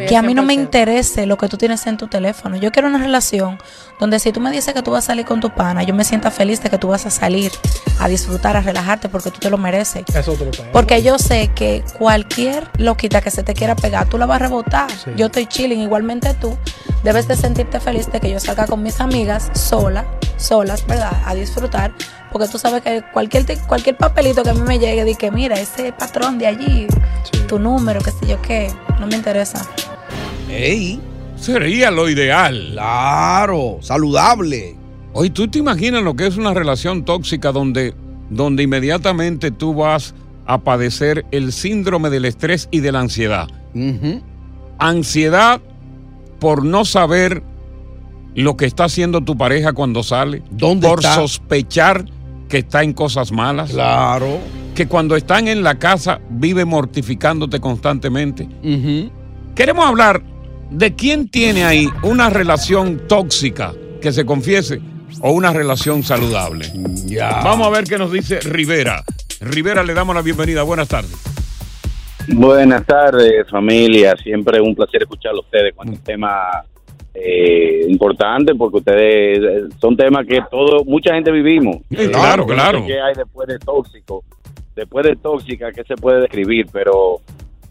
Que 0.07 0.17
a 0.17 0.21
mí 0.21 0.33
no 0.33 0.43
me 0.43 0.53
100%. 0.53 0.59
interese 0.59 1.25
lo 1.25 1.37
que 1.37 1.47
tú 1.47 1.57
tienes 1.57 1.85
en 1.87 1.97
tu 1.97 2.07
teléfono. 2.07 2.57
Yo 2.57 2.71
quiero 2.71 2.87
una 2.87 2.97
relación 2.97 3.57
donde 3.99 4.19
si 4.19 4.31
tú 4.31 4.39
me 4.41 4.51
dices 4.51 4.73
que 4.73 4.81
tú 4.81 4.91
vas 4.91 5.05
a 5.05 5.07
salir 5.07 5.25
con 5.25 5.39
tu 5.39 5.49
pana, 5.51 5.83
yo 5.83 5.93
me 5.93 6.03
sienta 6.03 6.31
feliz 6.31 6.61
de 6.61 6.69
que 6.69 6.77
tú 6.77 6.89
vas 6.89 7.05
a 7.05 7.09
salir 7.09 7.51
a 7.99 8.07
disfrutar, 8.07 8.57
a 8.57 8.61
relajarte 8.61 9.07
porque 9.09 9.31
tú 9.31 9.39
te 9.39 9.49
lo 9.49 9.57
mereces. 9.57 10.03
Eso 10.13 10.33
te 10.33 10.45
lo 10.45 10.51
pago. 10.51 10.69
Porque 10.73 11.01
yo 11.01 11.17
sé 11.17 11.49
que 11.55 11.83
cualquier 11.97 12.69
loquita 12.77 13.21
que 13.21 13.31
se 13.31 13.43
te 13.43 13.53
quiera 13.53 13.75
pegar, 13.75 14.07
tú 14.07 14.17
la 14.17 14.25
vas 14.25 14.41
a 14.41 14.45
rebotar. 14.45 14.89
Yo 15.15 15.27
estoy 15.27 15.45
chilling, 15.45 15.79
igualmente 15.79 16.33
tú. 16.33 16.57
Debes 17.03 17.27
de 17.27 17.35
sentirte 17.35 17.79
feliz 17.79 18.11
de 18.11 18.19
que 18.19 18.29
yo 18.31 18.39
salga 18.39 18.65
con 18.65 18.81
mis 18.81 18.99
amigas 18.99 19.49
sola, 19.53 20.05
solas, 20.37 20.85
¿verdad? 20.87 21.11
A 21.25 21.35
disfrutar. 21.35 21.91
Porque 22.33 22.47
tú 22.49 22.57
sabes 22.57 22.81
que 22.81 23.03
cualquier, 23.13 23.45
cualquier 23.67 23.95
papelito 23.95 24.43
que 24.43 24.49
a 24.49 24.53
mí 24.55 24.61
me 24.67 24.79
llegue, 24.79 25.05
di 25.05 25.15
que 25.15 25.31
mira, 25.31 25.57
ese 25.59 25.93
patrón 25.93 26.39
de 26.39 26.47
allí, 26.47 26.87
tu 27.47 27.59
número, 27.59 28.01
qué 28.01 28.11
sé 28.11 28.27
yo 28.27 28.41
qué, 28.41 28.69
no 28.99 29.07
me 29.07 29.15
interesa. 29.15 29.65
Ey. 30.49 30.99
Sería 31.35 31.91
lo 31.91 32.09
ideal. 32.09 32.69
Claro, 32.71 33.79
saludable. 33.81 34.77
Oye, 35.11 35.29
¿tú 35.29 35.49
te 35.49 35.59
imaginas 35.59 36.01
lo 36.01 36.15
que 36.15 36.25
es 36.25 36.37
una 36.37 36.53
relación 36.53 37.03
tóxica 37.03 37.51
donde, 37.51 37.93
donde 38.29 38.63
inmediatamente 38.63 39.51
tú 39.51 39.73
vas 39.75 40.15
a 40.45 40.59
padecer 40.59 41.25
el 41.31 41.51
síndrome 41.51 42.09
del 42.09 42.25
estrés 42.25 42.69
y 42.71 42.79
de 42.79 42.93
la 42.93 43.01
ansiedad? 43.01 43.49
Ansiedad 44.79 45.59
por 46.39 46.63
no 46.63 46.85
saber 46.85 47.43
lo 48.35 48.55
que 48.55 48.65
está 48.65 48.85
haciendo 48.85 49.21
tu 49.21 49.37
pareja 49.37 49.73
cuando 49.73 50.01
sale. 50.01 50.43
¿Dónde 50.49 50.87
por 50.87 50.99
está? 50.99 51.15
sospechar 51.15 52.05
que 52.53 52.59
está 52.59 52.83
en 52.83 52.93
cosas 52.93 53.31
malas. 53.31 53.71
Claro. 53.71 54.37
Que 54.75 54.87
cuando 54.87 55.15
están 55.15 55.47
en 55.47 55.63
la 55.63 55.79
casa 55.79 56.19
vive 56.29 56.65
mortificándote 56.65 57.59
constantemente. 57.59 58.47
Queremos 59.55 59.83
hablar 59.83 60.21
de 60.69 60.93
quién 60.93 61.29
tiene 61.29 61.65
ahí 61.65 61.89
una 62.03 62.29
relación 62.29 63.07
tóxica 63.07 63.73
que 63.99 64.13
se 64.13 64.23
confiese 64.23 64.79
o 65.21 65.31
una 65.31 65.51
relación 65.51 66.03
saludable. 66.03 66.71
Vamos 67.43 67.65
a 67.65 67.71
ver 67.71 67.85
qué 67.85 67.97
nos 67.97 68.11
dice 68.11 68.39
Rivera. 68.41 69.03
Rivera, 69.41 69.81
le 69.81 69.95
damos 69.95 70.13
la 70.13 70.21
bienvenida. 70.21 70.61
Buenas 70.61 70.89
tardes. 70.89 71.15
Buenas 72.27 72.85
tardes, 72.85 73.49
familia. 73.49 74.15
Siempre 74.21 74.61
un 74.61 74.75
placer 74.75 75.01
escuchar 75.01 75.31
a 75.31 75.39
ustedes 75.39 75.73
con 75.75 75.89
un 75.89 75.97
tema 75.97 76.63
eh, 77.13 77.85
importante 77.89 78.55
porque 78.55 78.77
ustedes 78.77 79.39
eh, 79.39 79.75
son 79.79 79.95
temas 79.95 80.25
que 80.25 80.39
todo 80.49 80.83
mucha 80.85 81.13
gente 81.13 81.31
vivimos. 81.31 81.77
Sí, 81.89 82.07
claro, 82.09 82.45
claro. 82.45 82.83
¿Qué 82.85 82.99
hay 82.99 83.13
después 83.15 83.47
de 83.47 83.59
tóxico? 83.59 84.23
Después 84.75 85.05
de 85.05 85.15
tóxica, 85.15 85.71
¿qué 85.71 85.83
se 85.83 85.95
puede 85.95 86.21
describir? 86.21 86.67
Pero 86.71 87.17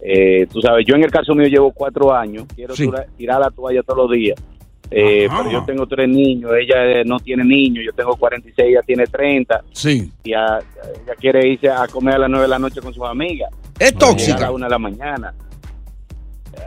eh, 0.00 0.46
tú 0.52 0.60
sabes, 0.60 0.86
yo 0.86 0.94
en 0.94 1.04
el 1.04 1.10
caso 1.10 1.34
mío 1.34 1.48
llevo 1.48 1.72
cuatro 1.72 2.12
años. 2.14 2.44
Quiero 2.54 2.74
Sí. 2.76 2.88
tirar 3.16 3.40
la 3.40 3.50
toalla 3.50 3.82
todos 3.82 3.98
los 4.06 4.10
días. 4.12 4.40
Eh, 4.94 5.26
pero 5.30 5.50
yo 5.50 5.64
tengo 5.64 5.86
tres 5.86 6.06
niños, 6.06 6.50
ella 6.60 6.84
eh, 7.00 7.02
no 7.06 7.18
tiene 7.18 7.42
niños, 7.44 7.82
yo 7.82 7.92
tengo 7.94 8.14
46, 8.14 8.68
ella 8.68 8.82
tiene 8.82 9.06
30 9.06 9.62
Sí. 9.72 10.12
y 10.22 10.34
a- 10.34 10.58
ella 10.58 11.14
quiere 11.18 11.48
irse 11.48 11.70
a 11.70 11.86
comer 11.88 12.16
a 12.16 12.18
las 12.18 12.28
9 12.30 12.42
de 12.44 12.48
la 12.50 12.58
noche 12.58 12.82
con 12.82 12.92
sus 12.92 13.02
amigas. 13.04 13.50
Es 13.78 13.92
Llega 13.94 14.06
a 14.06 14.10
tóxica. 14.10 14.40
la 14.40 14.50
una 14.52 14.66
de 14.66 14.70
la 14.70 14.78
mañana. 14.78 15.34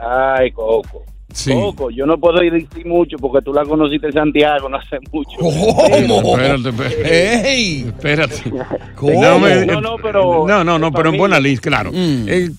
Ay, 0.01 0.51
Coco. 0.51 1.03
Sí. 1.36 1.52
Coco, 1.52 1.89
yo 1.89 2.06
no 2.06 2.17
puedo 2.17 2.41
ir 2.41 2.54
decir 2.54 2.86
mucho 2.86 3.17
porque 3.17 3.43
tú 3.43 3.52
la 3.54 3.65
conociste 3.65 4.08
en 4.08 4.13
Santiago 4.13 4.69
no 4.69 4.78
hace 4.78 4.98
mucho. 5.12 5.38
Espérate, 5.41 6.69
espérate. 6.69 7.50
¡Ey! 7.52 7.82
Espérate. 7.88 8.43
¿Cómo? 8.95 9.21
No, 9.21 9.39
me- 9.39 9.65
No, 9.65 9.82
no, 9.82 9.95
pero- 10.02 10.45
No, 10.48 10.63
no, 10.63 10.80
no, 10.80 10.91
pero 10.93 11.10
en 11.10 11.17
buena 11.17 11.38
lista, 11.39 11.69
claro. 11.69 11.91
Mm. 11.91 12.26
Eh, 12.30 12.50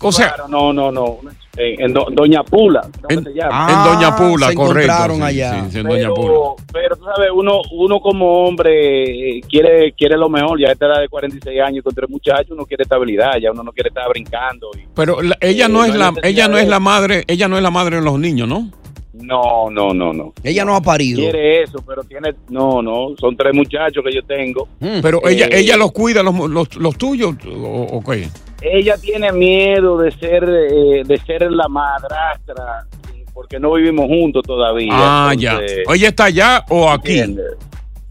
o 0.00 0.12
sea, 0.12 0.28
Claro, 0.34 0.48
no, 0.48 0.70
no, 0.72 0.92
no. 0.92 1.18
En, 1.56 1.80
en 1.86 1.92
Do- 1.94 2.06
Doña 2.10 2.42
Pula. 2.44 2.82
¿cómo 2.82 3.18
en, 3.18 3.24
se 3.24 3.30
llama? 3.32 3.68
en 3.70 3.84
Doña 3.94 4.16
Pula, 4.16 4.46
Ah, 4.46 4.50
se 4.50 4.54
correcto. 4.56 4.80
encontraron 4.92 5.16
sí, 5.16 5.22
allá. 5.22 5.64
sí, 5.64 5.70
sí, 5.72 5.78
en 5.78 5.86
Doña 5.88 6.08
Pula. 6.10 6.20
pero, 6.28 6.56
pero 6.72 6.96
tú 6.96 7.04
sabes, 7.04 7.30
uno, 7.34 7.60
uno 7.72 8.00
como 8.00 8.44
hombre 8.46 9.38
eh, 9.38 9.40
quiere, 9.48 9.92
quiere 9.92 10.16
lo 10.16 10.28
mejor. 10.28 10.60
Ya 10.60 10.68
a 10.68 10.72
esta 10.72 10.86
edad 10.86 11.00
de 11.00 11.08
46 11.08 11.60
años 11.60 11.82
con 11.84 11.94
tres 11.94 12.10
muchachos, 12.10 12.50
uno 12.50 12.66
quiere 12.66 12.82
estabilidad. 12.82 13.32
Ya 13.40 13.50
uno 13.52 13.62
no 13.62 13.72
quiere 13.72 13.88
estar 13.88 14.08
brincando. 14.08 14.70
y- 14.76 14.86
Pero 14.94 15.22
la- 15.22 15.38
ella 15.40 15.66
Eh, 15.66 15.68
no 15.68 15.84
es 15.84 15.92
no 15.92 15.98
la, 15.98 16.12
ella 16.22 16.48
no 16.48 16.58
es 16.58 16.68
la 16.68 16.80
madre, 16.80 17.24
ella 17.26 17.48
no 17.48 17.56
es 17.56 17.62
la 17.62 17.70
madre 17.70 17.96
de 17.96 18.02
los 18.02 18.18
niños, 18.18 18.46
¿no? 18.48 18.70
No, 19.14 19.70
no, 19.70 19.94
no, 19.94 20.12
no. 20.12 20.34
Ella 20.44 20.64
no 20.66 20.76
ha 20.76 20.82
parido. 20.82 21.18
Quiere 21.20 21.62
eso, 21.62 21.82
pero 21.86 22.04
tiene. 22.04 22.34
No, 22.50 22.82
no. 22.82 23.14
Son 23.18 23.34
tres 23.34 23.54
muchachos 23.54 24.04
que 24.04 24.14
yo 24.14 24.22
tengo. 24.22 24.68
Pero 25.00 25.26
ella, 25.26 25.46
Eh, 25.46 25.60
ella 25.60 25.78
los 25.78 25.90
cuida, 25.92 26.22
los, 26.22 26.34
los, 26.50 26.76
los 26.76 26.98
tuyos, 26.98 27.34
o, 27.46 27.86
o 27.92 28.04
qué? 28.04 28.28
Ella 28.60 28.96
tiene 28.98 29.32
miedo 29.32 29.98
de 29.98 30.10
ser 30.12 30.44
eh, 30.44 31.02
de 31.04 31.18
ser 31.26 31.50
la 31.50 31.68
madrastra 31.68 32.86
porque 33.34 33.60
no 33.60 33.74
vivimos 33.74 34.06
juntos 34.06 34.42
todavía. 34.46 34.88
Ah, 34.92 35.34
ya. 35.36 35.52
Entonces, 35.52 35.78
¿Ella 35.94 36.08
está 36.08 36.24
allá 36.24 36.64
o 36.70 36.90
aquí? 36.90 37.18
¿entiendes? 37.18 37.46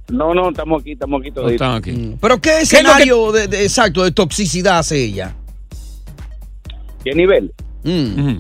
No, 0.10 0.36
no, 0.36 0.50
estamos 0.50 0.82
aquí, 0.82 0.92
estamos 0.92 1.20
aquí 1.22 1.32
toditos. 1.32 1.54
Están 1.54 1.74
aquí. 1.76 2.16
¿Pero 2.22 2.40
qué 2.40 2.50
es 2.60 2.72
escenario 2.74 3.32
de, 3.32 3.48
de- 3.48 3.64
exacto 3.64 4.04
de 4.04 4.12
toxicidad 4.12 4.78
hace 4.80 5.04
ella? 5.04 5.34
¿Qué 7.04 7.14
nivel? 7.14 7.52
Mm. 7.84 8.38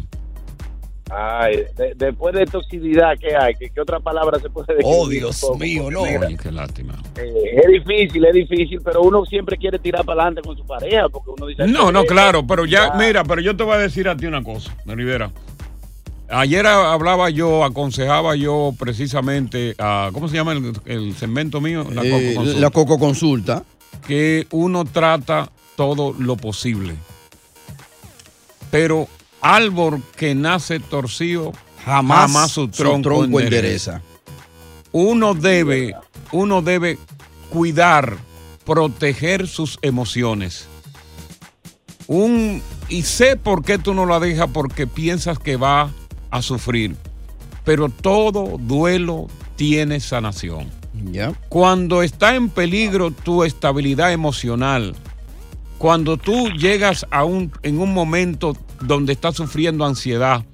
Ay, 1.11 1.65
de- 1.77 1.93
después 1.95 2.33
de 2.33 2.45
toxicidad, 2.47 3.13
¿qué 3.19 3.35
hay? 3.35 3.53
¿Qué, 3.55 3.69
qué 3.69 3.79
otra 3.81 3.99
palabra 3.99 4.39
se 4.39 4.49
puede 4.49 4.73
decir? 4.75 4.83
Oh, 4.85 5.07
Dios 5.07 5.45
mío, 5.59 5.91
no. 5.91 6.01
Oye, 6.01 6.35
qué 6.41 6.51
lástima. 6.51 6.95
Eh, 7.17 7.61
es 7.63 7.71
difícil, 7.71 8.25
es 8.25 8.33
difícil, 8.33 8.81
pero 8.83 9.03
uno 9.03 9.23
siempre 9.25 9.55
quiere 9.57 9.77
tirar 9.77 10.03
para 10.03 10.23
adelante 10.23 10.47
con 10.47 10.57
su 10.57 10.65
pareja 10.65 11.07
porque 11.09 11.29
uno 11.37 11.45
dice... 11.45 11.67
No, 11.67 11.91
no, 11.91 12.01
eh, 12.01 12.05
claro, 12.07 12.45
pero 12.47 12.65
ya, 12.65 12.87
ya. 12.87 12.93
mira, 12.95 13.23
pero 13.23 13.39
yo 13.41 13.55
te 13.55 13.63
voy 13.63 13.75
a 13.75 13.77
decir 13.79 14.09
a 14.09 14.17
ti 14.17 14.25
una 14.25 14.43
cosa, 14.43 14.75
Rivera. 14.85 15.29
Ayer 16.27 16.65
hablaba 16.65 17.29
yo, 17.29 17.63
aconsejaba 17.63 18.35
yo 18.35 18.73
precisamente 18.79 19.75
a, 19.77 20.09
¿cómo 20.11 20.27
se 20.27 20.35
llama 20.37 20.53
el, 20.53 20.73
el 20.85 21.13
segmento 21.15 21.61
mío? 21.61 21.85
La 21.93 22.03
Eh, 22.03 22.09
Coco 22.09 22.33
Consulta. 22.35 22.59
la 22.59 22.69
Coco 22.71 22.97
Consulta. 22.99 23.63
Que 24.07 24.47
uno 24.51 24.85
trata 24.85 25.49
todo 25.75 26.13
lo 26.17 26.35
posible. 26.35 26.95
Pero 28.71 29.07
árbol 29.45 30.01
que 30.17 30.33
nace 30.33 30.79
torcido 30.79 31.51
Jamás 31.85 32.31
su 32.49 32.61
su 32.61 32.67
tronco, 32.69 33.01
tronco 33.09 33.39
endereza. 33.39 34.01
Uno 34.91 35.35
debe, 35.35 35.93
uno 36.31 36.63
debe 36.63 36.97
cuidar, 37.51 38.17
proteger 38.65 39.47
sus 39.47 39.77
emociones. 39.83 40.67
Un, 42.07 42.61
y 42.89 43.03
sé 43.03 43.35
por 43.35 43.63
qué 43.63 43.77
tú 43.77 43.93
no 43.93 44.07
la 44.07 44.19
dejas, 44.19 44.49
porque 44.51 44.87
piensas 44.87 45.37
que 45.37 45.57
va 45.57 45.91
a 46.31 46.41
sufrir. 46.41 46.95
Pero 47.63 47.89
todo 47.89 48.57
duelo 48.57 49.27
tiene 49.55 49.99
sanación. 49.99 50.71
Cuando 51.49 52.01
está 52.01 52.35
en 52.35 52.49
peligro 52.49 53.11
tu 53.11 53.43
estabilidad 53.43 54.11
emocional, 54.11 54.95
cuando 55.77 56.17
tú 56.17 56.49
llegas 56.49 57.05
a 57.11 57.25
un, 57.25 57.51
en 57.61 57.79
un 57.79 57.93
momento 57.93 58.55
donde 58.81 59.13
estás 59.13 59.35
sufriendo 59.35 59.85
ansiedad, 59.85 60.45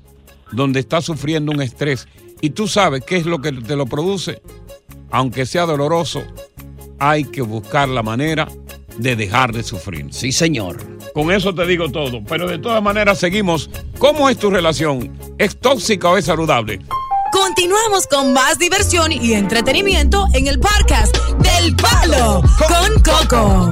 donde 0.51 0.79
estás 0.79 1.05
sufriendo 1.05 1.51
un 1.51 1.61
estrés, 1.61 2.07
y 2.41 2.51
tú 2.51 2.67
sabes 2.67 3.03
qué 3.05 3.17
es 3.17 3.25
lo 3.25 3.41
que 3.41 3.51
te 3.51 3.75
lo 3.75 3.85
produce, 3.85 4.41
aunque 5.11 5.45
sea 5.45 5.65
doloroso, 5.65 6.23
hay 6.99 7.25
que 7.25 7.41
buscar 7.41 7.89
la 7.89 8.03
manera 8.03 8.47
de 8.97 9.15
dejar 9.15 9.53
de 9.53 9.63
sufrir. 9.63 10.07
Sí, 10.11 10.31
señor. 10.31 10.77
Con 11.13 11.31
eso 11.31 11.53
te 11.53 11.65
digo 11.65 11.91
todo, 11.91 12.23
pero 12.23 12.47
de 12.47 12.57
todas 12.57 12.81
maneras 12.81 13.19
seguimos. 13.19 13.69
¿Cómo 13.97 14.29
es 14.29 14.37
tu 14.37 14.49
relación? 14.49 15.11
¿Es 15.37 15.59
tóxica 15.59 16.09
o 16.09 16.17
es 16.17 16.25
saludable? 16.25 16.79
Continuamos 17.31 18.07
con 18.07 18.33
más 18.33 18.59
diversión 18.59 19.11
y 19.11 19.33
entretenimiento 19.33 20.27
en 20.33 20.47
el 20.47 20.59
podcast 20.59 21.15
del 21.39 21.75
Palo 21.75 22.41
con 22.67 23.01
Coco. 23.03 23.70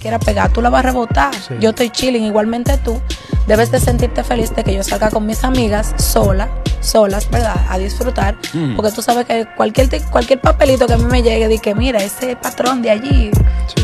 Quiera 0.00 0.18
pegar, 0.18 0.52
tú 0.52 0.62
la 0.62 0.70
vas 0.70 0.84
a 0.84 0.88
rebotar. 0.88 1.30
Yo 1.60 1.70
estoy 1.70 1.90
chilling, 1.90 2.24
igualmente 2.24 2.76
tú. 2.78 3.00
Debes 3.46 3.70
de 3.70 3.78
sentirte 3.78 4.24
feliz 4.24 4.54
de 4.54 4.64
que 4.64 4.74
yo 4.74 4.82
salga 4.82 5.10
con 5.10 5.26
mis 5.26 5.44
amigas 5.44 5.94
sola, 5.98 6.48
solas, 6.80 7.30
¿verdad? 7.30 7.56
A 7.68 7.78
disfrutar. 7.78 8.36
Mm. 8.54 8.76
Porque 8.76 8.90
tú 8.92 9.02
sabes 9.02 9.26
que 9.26 9.46
cualquier, 9.56 9.88
cualquier 10.10 10.40
papelito 10.40 10.86
que 10.86 10.94
a 10.94 10.96
mí 10.96 11.04
me 11.04 11.22
llegue, 11.22 11.48
de 11.48 11.58
que 11.58 11.74
mira, 11.74 12.02
ese 12.02 12.34
patrón 12.36 12.82
de 12.82 12.90
allí, 12.90 13.30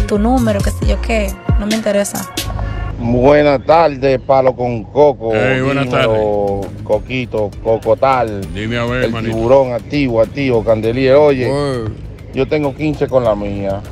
tu 0.08 0.18
número, 0.18 0.60
qué 0.60 0.70
sé 0.70 0.86
yo 0.86 1.00
qué, 1.00 1.32
no 1.60 1.66
me 1.66 1.74
interesa. 1.74 2.28
Buenas 2.98 3.62
tardes, 3.66 4.18
Palo 4.20 4.56
con 4.56 4.84
Coco. 4.84 5.32
Hey, 5.34 5.60
buenas 5.60 5.84
Dímelo, 5.84 6.62
Coquito, 6.82 7.50
Cocotal. 7.62 8.40
Dime 8.54 8.78
a 8.78 8.86
ver, 8.86 9.04
El 9.04 9.12
manito. 9.12 9.34
tiburón 9.34 9.74
activo, 9.74 10.22
activo, 10.22 10.64
Candelier. 10.64 11.16
Oye, 11.16 11.52
yo 12.32 12.48
tengo 12.48 12.74
15 12.74 13.06
con 13.06 13.22
la 13.22 13.34
mía. 13.34 13.82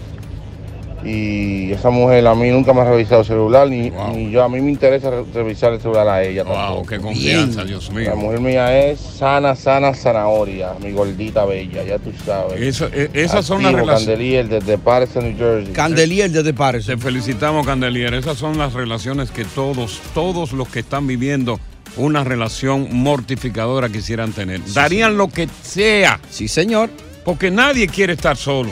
Y 1.05 1.71
esa 1.73 1.91
mujer 1.91 2.27
a 2.27 2.35
mí 2.35 2.49
nunca 2.51 2.73
me 2.73 2.81
ha 2.81 2.85
revisado 2.85 3.21
el 3.21 3.27
celular, 3.27 3.69
ni, 3.69 3.91
ni 4.15 4.31
yo. 4.31 4.43
A 4.43 4.49
mí 4.49 4.61
me 4.61 4.71
interesa 4.71 5.11
re- 5.11 5.25
revisar 5.35 5.73
el 5.75 5.81
celular 5.81 6.09
a 6.09 6.23
ella. 6.23 6.45
Wow, 6.45 6.87
qué 6.87 6.99
confianza, 6.99 7.65
Dios 7.65 7.91
mío. 7.91 8.09
La 8.11 8.15
mujer 8.17 8.41
mía 8.41 8.87
es 8.89 9.01
sana, 9.01 9.55
sana, 9.55 9.93
zanahoria, 9.95 10.73
mi 10.83 10.93
gordita 10.93 11.45
bella, 11.45 11.85
ya 11.85 11.99
tú 11.99 12.11
sabes. 12.25 12.61
Eso- 12.61 12.89
eh, 12.93 13.11
esas 13.13 13.45
son 13.45 13.63
las 13.63 13.73
relaciones. 13.73 14.07
Candelier 14.07 14.49
desde 14.49 14.79
Patterson, 14.79 15.25
New 15.25 15.37
Jersey. 15.37 15.73
Candelier 15.75 16.31
desde 16.31 16.55
Pares. 16.55 16.87
Te 16.87 16.97
felicitamos, 16.97 17.67
Candelier. 17.67 18.15
Esas 18.15 18.39
son 18.39 18.57
las 18.57 18.73
relaciones 18.73 19.31
que 19.31 19.45
todos, 19.45 20.01
todos 20.15 20.53
los 20.53 20.69
que 20.69 20.81
están 20.81 21.07
viviendo 21.07 21.61
una 21.97 22.25
relación 22.25 22.89
mortificadora 22.91 23.89
quisieran 23.89 24.33
tener. 24.33 24.61
Darían 24.73 25.17
lo 25.17 25.29
que 25.29 25.49
sea. 25.63 26.19
Sí, 26.31 26.49
señor. 26.49 26.91
Porque 27.25 27.51
nadie 27.51 27.87
quiere 27.89 28.13
estar 28.15 28.37
solo. 28.37 28.71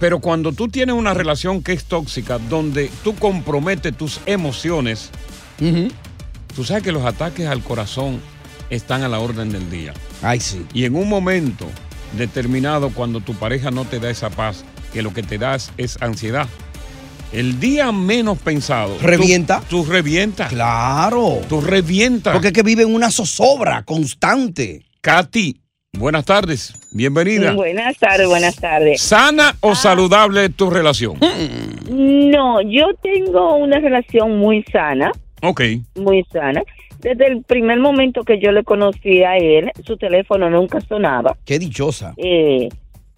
Pero 0.00 0.20
cuando 0.20 0.52
tú 0.52 0.68
tienes 0.68 0.94
una 0.94 1.12
relación 1.14 1.62
que 1.62 1.72
es 1.72 1.84
tóxica, 1.84 2.38
donde 2.38 2.90
tú 3.02 3.14
comprometes 3.16 3.96
tus 3.96 4.20
emociones, 4.26 5.10
tú 6.54 6.64
sabes 6.64 6.82
que 6.82 6.92
los 6.92 7.04
ataques 7.04 7.46
al 7.48 7.62
corazón 7.62 8.20
están 8.70 9.02
a 9.02 9.08
la 9.08 9.18
orden 9.18 9.50
del 9.50 9.68
día. 9.70 9.92
Ay, 10.22 10.40
sí. 10.40 10.64
Y 10.72 10.84
en 10.84 10.94
un 10.94 11.08
momento 11.08 11.66
determinado 12.16 12.90
cuando 12.90 13.20
tu 13.20 13.34
pareja 13.34 13.70
no 13.70 13.84
te 13.84 13.98
da 13.98 14.10
esa 14.10 14.30
paz, 14.30 14.64
que 14.92 15.02
lo 15.02 15.12
que 15.12 15.22
te 15.22 15.36
das 15.38 15.72
es 15.76 16.00
ansiedad. 16.00 16.48
El 17.32 17.60
día 17.60 17.92
menos 17.92 18.38
pensado. 18.38 18.94
tú- 18.94 19.06
¿Revienta? 19.06 19.62
Tú, 19.68 19.84
revientas. 19.84 20.48
Claro. 20.48 21.40
Tú 21.48 21.60
revientas. 21.60 22.32
Porque 22.32 22.48
es 22.48 22.52
que 22.54 22.62
vive 22.62 22.84
en 22.84 22.94
una 22.94 23.10
zozobra 23.10 23.82
constante. 23.84 24.84
Katy, 25.02 25.60
buenas 25.98 26.24
tardes. 26.24 26.72
Bienvenida. 26.92 27.52
Buenas 27.52 27.98
tardes, 27.98 28.26
buenas 28.28 28.56
tardes. 28.56 29.00
¿Sana 29.02 29.54
o 29.60 29.74
saludable 29.74 30.48
tu 30.48 30.70
relación? 30.70 31.18
No, 31.90 32.60
yo 32.62 32.86
tengo 33.02 33.56
una 33.56 33.78
relación 33.80 34.38
muy 34.38 34.62
sana, 34.72 35.10
Ok. 35.42 35.62
muy 35.96 36.24
sana. 36.32 36.62
Desde 37.00 37.26
el 37.26 37.42
primer 37.44 37.78
momento 37.78 38.22
que 38.24 38.40
yo 38.40 38.50
le 38.52 38.64
conocí 38.64 39.22
a 39.22 39.36
él, 39.36 39.70
su 39.84 39.96
teléfono 39.96 40.50
nunca 40.50 40.80
sonaba. 40.80 41.36
Qué 41.44 41.58
dichosa. 41.58 42.12
Eh, 42.16 42.68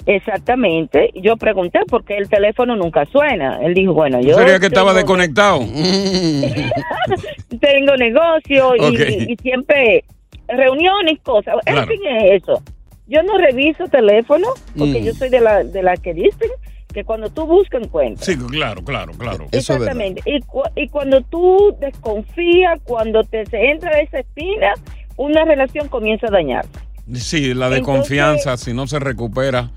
exactamente. 0.05 1.11
Yo 1.15 1.37
pregunté 1.37 1.81
por 1.89 2.05
qué 2.05 2.19
el 2.19 2.29
teléfono 2.29 2.77
nunca 2.77 3.07
suena. 3.07 3.59
Él 3.63 3.73
dijo, 3.73 3.95
bueno, 3.95 4.21
yo 4.21 4.35
Sería 4.37 4.59
que 4.61 4.67
estaba 4.67 4.93
desconectado. 4.93 5.61
tengo 7.61 7.97
negocio 7.97 8.75
y, 8.77 9.33
y 9.33 9.37
siempre 9.43 10.05
reuniones, 10.57 11.21
cosas. 11.23 11.55
Claro. 11.65 11.83
En 11.83 11.89
fin, 11.89 12.01
es 12.07 12.43
eso. 12.43 12.63
Yo 13.07 13.23
no 13.23 13.39
reviso 13.39 13.85
teléfono 13.89 14.47
porque 14.79 15.01
Mm. 15.01 15.05
yo 15.05 15.15
soy 15.15 15.31
de 15.31 15.41
la 15.41 15.65
de 15.65 15.83
la 15.83 15.97
que 15.97 16.15
dicen 16.15 16.51
que 16.93 17.05
cuando 17.05 17.31
tú 17.31 17.47
buscas 17.47 17.83
encuentras. 17.83 18.25
Sí, 18.27 18.37
claro, 18.37 18.83
claro, 18.85 19.13
claro. 19.13 19.47
Exactamente. 19.53 20.23
Y, 20.25 20.41
cu- 20.41 20.63
y 20.77 20.89
cuando 20.89 21.21
tú 21.23 21.77
desconfías, 21.81 22.81
cuando 22.85 23.23
te 23.25 23.47
se 23.47 23.71
entra 23.71 24.01
esa 24.01 24.19
espina, 24.21 24.75
una 25.17 25.45
relación 25.45 25.89
comienza 25.89 26.27
a 26.29 26.31
dañar. 26.31 26.67
Sí, 27.15 27.55
la 27.55 27.69
de 27.71 27.79
Entonces- 27.79 27.83
confianza, 28.03 28.57
si 28.57 28.73
no 28.75 28.87
se 28.87 28.99
recupera, 28.99 29.71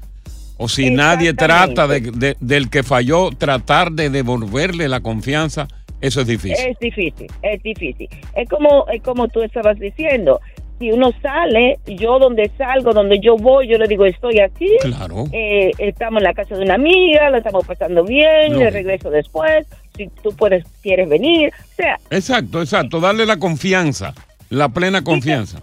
o 0.57 0.67
si 0.67 0.91
nadie 0.91 1.33
trata 1.33 1.87
de, 1.87 2.01
de- 2.01 2.35
del 2.39 2.69
que 2.69 2.83
falló, 2.83 3.29
tratar 3.31 3.91
de 3.91 4.09
devolverle 4.09 4.87
la 4.87 5.01
confianza, 5.01 5.67
eso 6.01 6.21
es 6.21 6.27
difícil. 6.27 6.65
Es 6.67 6.77
difícil, 6.79 7.27
es 7.41 7.63
difícil. 7.63 8.07
Es 8.35 8.47
como, 8.49 8.85
es 8.89 9.01
como 9.01 9.27
tú 9.27 9.41
estabas 9.41 9.79
diciendo. 9.79 10.39
Si 10.83 10.91
uno 10.91 11.13
sale, 11.21 11.79
yo 11.87 12.19
donde 12.19 12.51
salgo, 12.57 12.91
donde 12.91 13.17
yo 13.21 13.37
voy, 13.37 13.69
yo 13.69 13.77
le 13.77 13.87
digo, 13.87 14.05
estoy 14.05 14.41
aquí. 14.41 14.67
Claro. 14.81 15.23
Eh, 15.31 15.71
estamos 15.77 16.17
en 16.19 16.25
la 16.25 16.33
casa 16.33 16.57
de 16.57 16.63
una 16.65 16.73
amiga, 16.73 17.29
la 17.29 17.37
estamos 17.37 17.65
pasando 17.65 18.03
bien, 18.03 18.51
No. 18.51 18.59
le 18.59 18.69
regreso 18.69 19.09
después. 19.09 19.65
Si 19.95 20.09
tú 20.21 20.35
puedes, 20.35 20.65
quieres 20.81 21.07
venir. 21.07 21.53
O 21.53 21.75
sea, 21.77 21.97
Exacto, 22.09 22.59
exacto, 22.61 22.99
darle 22.99 23.25
la 23.25 23.37
confianza, 23.37 24.13
la 24.49 24.67
plena 24.67 25.01
confianza. 25.05 25.59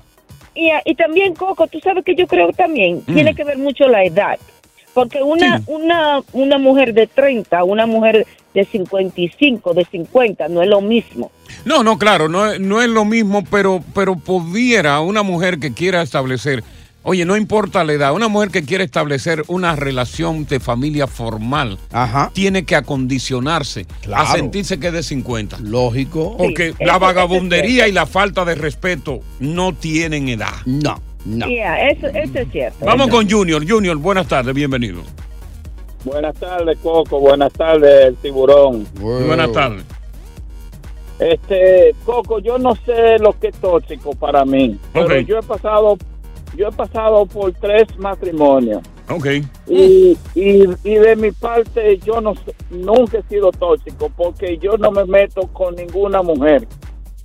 Y, 0.54 0.70
y 0.86 0.94
también, 0.94 1.34
Coco, 1.34 1.66
tú 1.66 1.78
sabes 1.80 2.02
que 2.02 2.14
yo 2.14 2.26
creo 2.26 2.50
también 2.54 3.02
Mm. 3.06 3.12
tiene 3.14 3.34
que 3.34 3.44
ver 3.44 3.58
mucho 3.58 3.88
la 3.88 4.02
edad. 4.02 4.38
Porque 4.94 5.22
una, 5.22 5.62
una, 5.66 6.20
una 6.32 6.58
mujer 6.58 6.92
de 6.94 7.06
30, 7.06 7.62
una 7.64 7.86
mujer 7.86 8.26
de 8.54 8.64
55, 8.64 9.74
de 9.74 9.84
50, 9.84 10.48
no 10.48 10.62
es 10.62 10.68
lo 10.68 10.80
mismo. 10.80 11.30
No, 11.64 11.82
no, 11.84 11.98
claro, 11.98 12.28
no, 12.28 12.50
es- 12.50 12.60
no 12.60 12.82
es 12.82 12.88
lo 12.88 13.04
mismo, 13.04 13.44
pero, 13.50 13.82
pero 13.94 14.16
pudiera 14.16 15.00
una 15.00 15.22
mujer 15.22 15.58
que 15.60 15.72
quiera 15.72 16.02
establecer, 16.02 16.64
oye, 17.04 17.24
no 17.24 17.36
importa 17.36 17.84
la 17.84 17.92
edad, 17.92 18.12
una 18.12 18.26
mujer 18.26 18.50
que 18.50 18.64
quiera 18.64 18.82
establecer 18.82 19.44
una 19.46 19.76
relación 19.76 20.46
de 20.46 20.58
familia 20.58 21.06
formal, 21.06 21.78
tiene 22.32 22.64
que 22.64 22.74
acondicionarse 22.76 23.86
Claro. 24.02 24.22
a 24.24 24.32
sentirse 24.32 24.80
que 24.80 24.88
es 24.88 24.92
de 24.92 25.02
50. 25.04 25.58
Lógico. 25.60 26.36
Porque 26.36 26.72
Sí, 26.76 26.84
la 26.84 26.98
vagabundería 26.98 27.86
y 27.86 27.92
la 27.92 28.06
falta 28.06 28.44
de 28.44 28.56
respeto 28.56 29.20
no 29.38 29.72
tienen 29.74 30.28
edad. 30.28 30.54
No, 30.66 31.00
no. 31.24 31.46
Yeah, 31.46 31.88
eso, 31.90 32.06
eso 32.08 32.38
es 32.38 32.48
cierto. 32.50 32.84
Vamos 32.84 33.08
Eso- 33.08 33.16
con 33.16 33.30
Junior. 33.30 33.66
Junior, 33.68 33.96
buenas 33.96 34.26
tardes, 34.28 34.54
bienvenido. 34.54 35.02
Buenas 36.04 36.34
tardes, 36.36 36.78
Coco. 36.82 37.20
Buenas 37.20 37.52
tardes, 37.52 38.06
el 38.06 38.16
tiburón. 38.16 38.86
Buenas 39.00 39.52
tardes. 39.52 39.84
Este, 41.18 41.94
Coco, 42.06 42.38
yo 42.38 42.58
no 42.58 42.74
sé 42.74 43.18
lo 43.18 43.38
que 43.38 43.48
es 43.48 43.56
tóxico 43.56 44.12
para 44.14 44.44
mí, 44.46 44.78
pero 44.94 45.04
Ok. 45.04 45.26
yo 45.26 45.38
he 45.38 45.42
pasado, 45.42 45.98
yo 46.56 46.68
he 46.68 46.72
pasado 46.72 47.26
por 47.26 47.52
tres 47.52 47.86
matrimonios 47.98 48.80
Ok. 49.10 49.26
y, 49.68 50.16
y, 50.34 50.64
y 50.82 50.94
de 50.94 51.16
mi 51.16 51.30
parte 51.32 51.98
yo 51.98 52.22
no 52.22 52.32
nunca 52.70 53.18
he 53.18 53.22
sido 53.24 53.52
tóxico 53.52 54.10
porque 54.16 54.56
yo 54.56 54.78
no 54.78 54.90
me 54.90 55.04
meto 55.04 55.42
con 55.52 55.74
ninguna 55.76 56.22
mujer. 56.22 56.66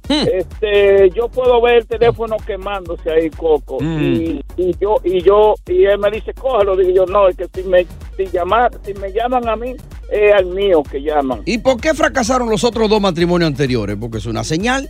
Este, 0.10 1.10
yo 1.12 1.28
puedo 1.30 1.62
ver 1.62 1.76
el 1.78 1.88
teléfono 1.88 2.38
quemándose 2.46 3.10
ahí, 3.12 3.30
Coco, 3.30 3.78
Mm. 3.82 4.02
y, 4.02 4.42
y 4.58 4.76
yo 4.80 4.96
y 5.04 5.22
yo 5.22 5.56
y 5.68 5.86
él 5.86 5.98
me 6.00 6.12
dice 6.12 6.34
cógelo, 6.34 6.76
digo 6.76 6.92
yo 6.92 7.06
no, 7.06 7.28
es 7.28 7.36
que 7.36 7.48
si 7.54 7.64
me 7.68 7.86
si 8.18 8.26
llamar, 8.32 8.72
si 8.86 8.94
me 8.96 9.12
llaman 9.12 9.48
a 9.50 9.56
mí 9.56 9.76
es 10.12 10.34
al 10.34 10.46
mío 10.46 10.84
que 10.90 11.02
llaman. 11.02 11.42
¿Y 11.46 11.58
por 11.58 11.80
qué 11.82 11.94
fracasaron 11.94 12.50
los 12.50 12.64
otros 12.64 12.90
dos 12.90 13.02
matrimonios 13.02 13.48
anteriores? 13.50 13.98
Porque 14.00 14.18
es 14.20 14.26
una 14.26 14.44
señal. 14.44 14.90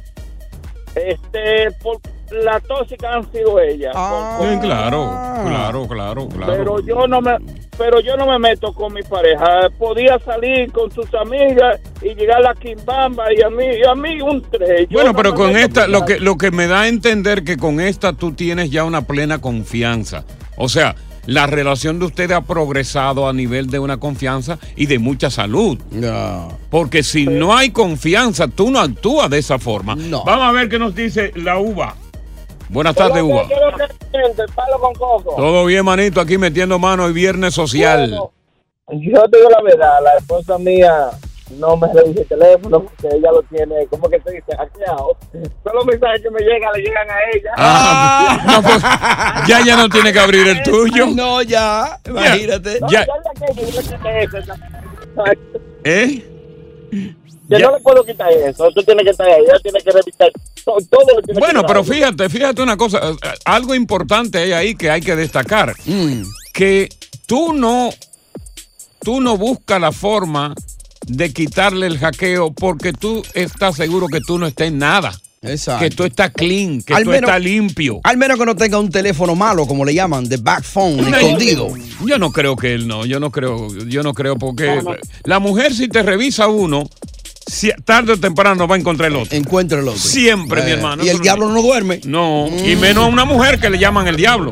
Este, 0.95 1.71
por 1.84 1.97
la 2.31 2.60
tóxica 2.62 3.13
han 3.13 3.31
sido 3.31 3.60
ellas. 3.60 3.93
Ah. 3.95 4.36
con- 4.39 4.47
Sí, 4.47 4.53
con- 4.55 4.65
claro, 4.65 5.12
claro, 5.45 5.88
claro, 5.88 6.27
claro. 6.29 6.53
Pero 6.53 6.79
yo 6.79 7.08
no 7.08 7.21
me 7.21 7.36
pero 7.77 7.99
yo 7.99 8.15
no 8.15 8.25
me 8.25 8.39
meto 8.39 8.71
con 8.73 8.93
mi 8.93 9.03
pareja. 9.03 9.69
Podía 9.77 10.17
salir 10.19 10.71
con 10.71 10.89
sus 10.91 11.13
amigas 11.13 11.79
y 12.01 12.15
llegar 12.15 12.38
a 12.38 12.41
la 12.41 12.55
Quimbamba 12.55 13.25
y 13.38 13.41
a 13.41 13.49
mí 13.49 13.65
y 13.65 13.86
a 13.86 13.93
mí 13.93 14.21
un 14.21 14.41
tres. 14.49 14.88
Yo 14.89 14.95
Bueno, 14.99 15.12
no 15.12 15.17
pero 15.17 15.31
me 15.31 15.36
con 15.38 15.58
esta, 15.58 15.81
con 15.84 15.91
lo 15.91 16.05
que, 16.05 16.19
lo 16.21 16.38
que 16.38 16.51
me 16.51 16.67
da 16.67 16.81
a 16.84 16.88
entender 16.88 17.43
que 17.43 17.58
con 17.58 17.81
esta 17.81 18.13
tú 18.13 18.31
tienes 18.31 18.71
ya 18.71 18.86
una 18.86 19.01
plena 19.01 19.39
confianza. 19.41 20.23
O 20.58 20.69
sea, 20.69 20.95
la 21.25 21.47
relación 21.47 21.99
de 21.99 22.05
ustedes 22.05 22.31
ha 22.31 22.41
progresado 22.41 23.27
a 23.27 23.33
nivel 23.33 23.67
de 23.67 23.79
una 23.79 23.97
confianza 23.97 24.59
y 24.75 24.85
de 24.85 24.99
mucha 24.99 25.29
salud. 25.29 25.77
Porque 26.69 27.03
si 27.03 27.25
no 27.25 27.55
hay 27.55 27.71
confianza, 27.71 28.47
tú 28.47 28.71
no 28.71 28.79
actúas 28.79 29.29
de 29.29 29.39
esa 29.39 29.59
forma. 29.59 29.95
Vamos 29.95 30.45
a 30.45 30.51
ver 30.51 30.69
qué 30.69 30.79
nos 30.79 30.95
dice 30.95 31.31
la 31.35 31.57
uva. 31.57 31.95
Buenas 32.69 32.95
tardes, 32.95 33.21
uva. 33.21 33.47
¿qué 33.47 33.53
es 33.53 33.59
lo 33.61 33.77
que 33.77 33.93
siente? 34.11 34.41
El 34.41 34.49
palo 34.53 34.79
con 34.79 34.93
coco. 34.95 35.35
Todo 35.35 35.65
bien, 35.65 35.85
manito, 35.85 36.19
aquí 36.19 36.38
metiendo 36.38 36.79
mano 36.79 37.07
y 37.07 37.13
viernes 37.13 37.53
social. 37.53 38.09
Bueno, 38.09 38.31
yo 38.89 39.21
te 39.29 39.38
digo 39.38 39.49
la 39.49 39.61
verdad, 39.61 39.99
la 40.03 40.17
esposa 40.17 40.57
mía 40.57 41.11
no 41.51 41.77
me 41.77 41.88
revisa 41.93 42.21
el 42.21 42.27
teléfono 42.27 42.84
porque 42.84 43.15
ella 43.15 43.31
lo 43.31 43.43
tiene, 43.43 43.86
como 43.88 44.10
que 44.10 44.19
se 44.21 44.31
dice, 44.31 44.58
hackeado. 44.58 45.17
Todos 45.63 45.75
los 45.75 45.86
mensajes 45.86 46.21
que 46.21 46.31
me 46.31 46.39
llegan 46.39 46.71
le 46.73 46.81
llegan 46.81 47.08
a 47.10 47.15
ella. 47.34 47.51
Ah, 47.58 48.43
no, 48.45 48.62
pues, 48.63 48.81
ya 49.47 49.63
ya 49.63 49.75
no 49.77 49.89
tiene 49.89 50.12
que 50.12 50.19
abrir 50.19 50.47
el 50.47 50.63
tuyo. 50.63 51.08
No, 51.08 51.41
ya, 51.43 51.99
imagínate. 52.05 52.79
No, 52.79 52.89
Ya. 52.89 53.05
ya 53.05 53.53
yo 53.53 54.43
¿Eh? 55.84 56.31
Yo 57.47 57.60
no 57.60 57.75
le 57.75 57.79
puedo 57.84 58.03
quitar 58.03 58.31
eso. 58.31 58.71
Tú 58.73 58.81
tienes 58.84 59.03
que 59.03 59.12
estar 59.12 59.27
ahí. 59.27 59.43
Ella 59.43 59.60
tiene 59.62 59.79
que 59.81 59.91
revisar 59.91 60.31
todo, 60.63 60.77
todo 60.89 61.15
lo 61.15 61.21
que 61.21 61.34
Bueno, 61.39 61.63
pero 61.65 61.84
fíjate, 61.84 62.27
fíjate 62.27 62.62
una 62.62 62.75
cosa, 62.75 62.99
algo 63.45 63.75
importante 63.75 64.39
hay 64.39 64.51
ahí 64.53 64.75
que 64.75 64.89
hay 64.89 65.01
que 65.01 65.15
destacar, 65.15 65.73
que 66.53 66.89
tú 67.27 67.53
no, 67.53 67.91
tú 69.01 69.21
no 69.21 69.38
buscas 69.38 69.79
la 69.79 69.91
forma 69.91 70.55
de 71.07 71.31
quitarle 71.33 71.87
el 71.87 71.97
hackeo 71.99 72.51
porque 72.53 72.93
tú 72.93 73.23
estás 73.33 73.75
seguro 73.75 74.07
que 74.07 74.21
tú 74.21 74.37
no 74.39 74.47
estés 74.47 74.67
en 74.69 74.79
nada. 74.79 75.19
Exacto. 75.41 75.83
Que 75.83 75.91
tú 75.91 76.03
estás 76.05 76.31
clean, 76.31 76.81
que 76.81 76.95
Al 76.95 77.03
tú 77.03 77.11
menos- 77.11 77.29
estás 77.29 77.43
limpio. 77.43 77.99
Al 78.03 78.17
menos 78.17 78.39
que 78.39 78.45
no 78.47 78.55
tenga 78.55 78.79
un 78.79 78.89
teléfono 78.89 79.35
malo, 79.35 79.67
como 79.67 79.85
le 79.85 79.93
llaman, 79.93 80.27
de 80.27 80.37
back 80.37 80.63
phone, 80.63 80.97
No, 81.11 81.15
escondido. 81.17 81.69
Yo, 82.01 82.07
yo 82.07 82.17
no 82.17 82.31
creo 82.31 82.55
que 82.55 82.73
él 82.73 82.87
no, 82.87 83.05
yo 83.05 83.19
no 83.19 83.29
creo, 83.31 83.67
yo 83.85 84.01
no 84.01 84.13
creo 84.15 84.37
porque 84.37 84.81
la 85.23 85.37
mujer 85.37 85.75
si 85.75 85.87
te 85.87 86.01
revisa 86.01 86.47
uno, 86.47 86.89
si- 87.45 87.69
tarde 87.83 88.13
o 88.13 88.17
temprano 88.19 88.67
va 88.67 88.75
a 88.75 88.79
encontrar 88.79 89.11
el 89.11 89.17
otro. 89.17 89.37
Encuentra 89.37 89.79
el 89.79 89.87
otro. 89.87 89.99
Siempre, 89.99 90.63
mi 90.63 90.71
Eh, 90.71 90.73
hermano. 90.73 91.05
Y 91.05 91.09
el 91.09 91.19
diablo 91.19 91.47
no 91.49 91.61
duerme. 91.61 92.01
No, 92.05 92.47
y 92.47 92.75
menos 92.77 93.03
a 93.03 93.07
una 93.07 93.25
mujer 93.25 93.59
que 93.59 93.69
le 93.69 93.77
llaman 93.77 94.07
el 94.07 94.15
diablo. 94.15 94.51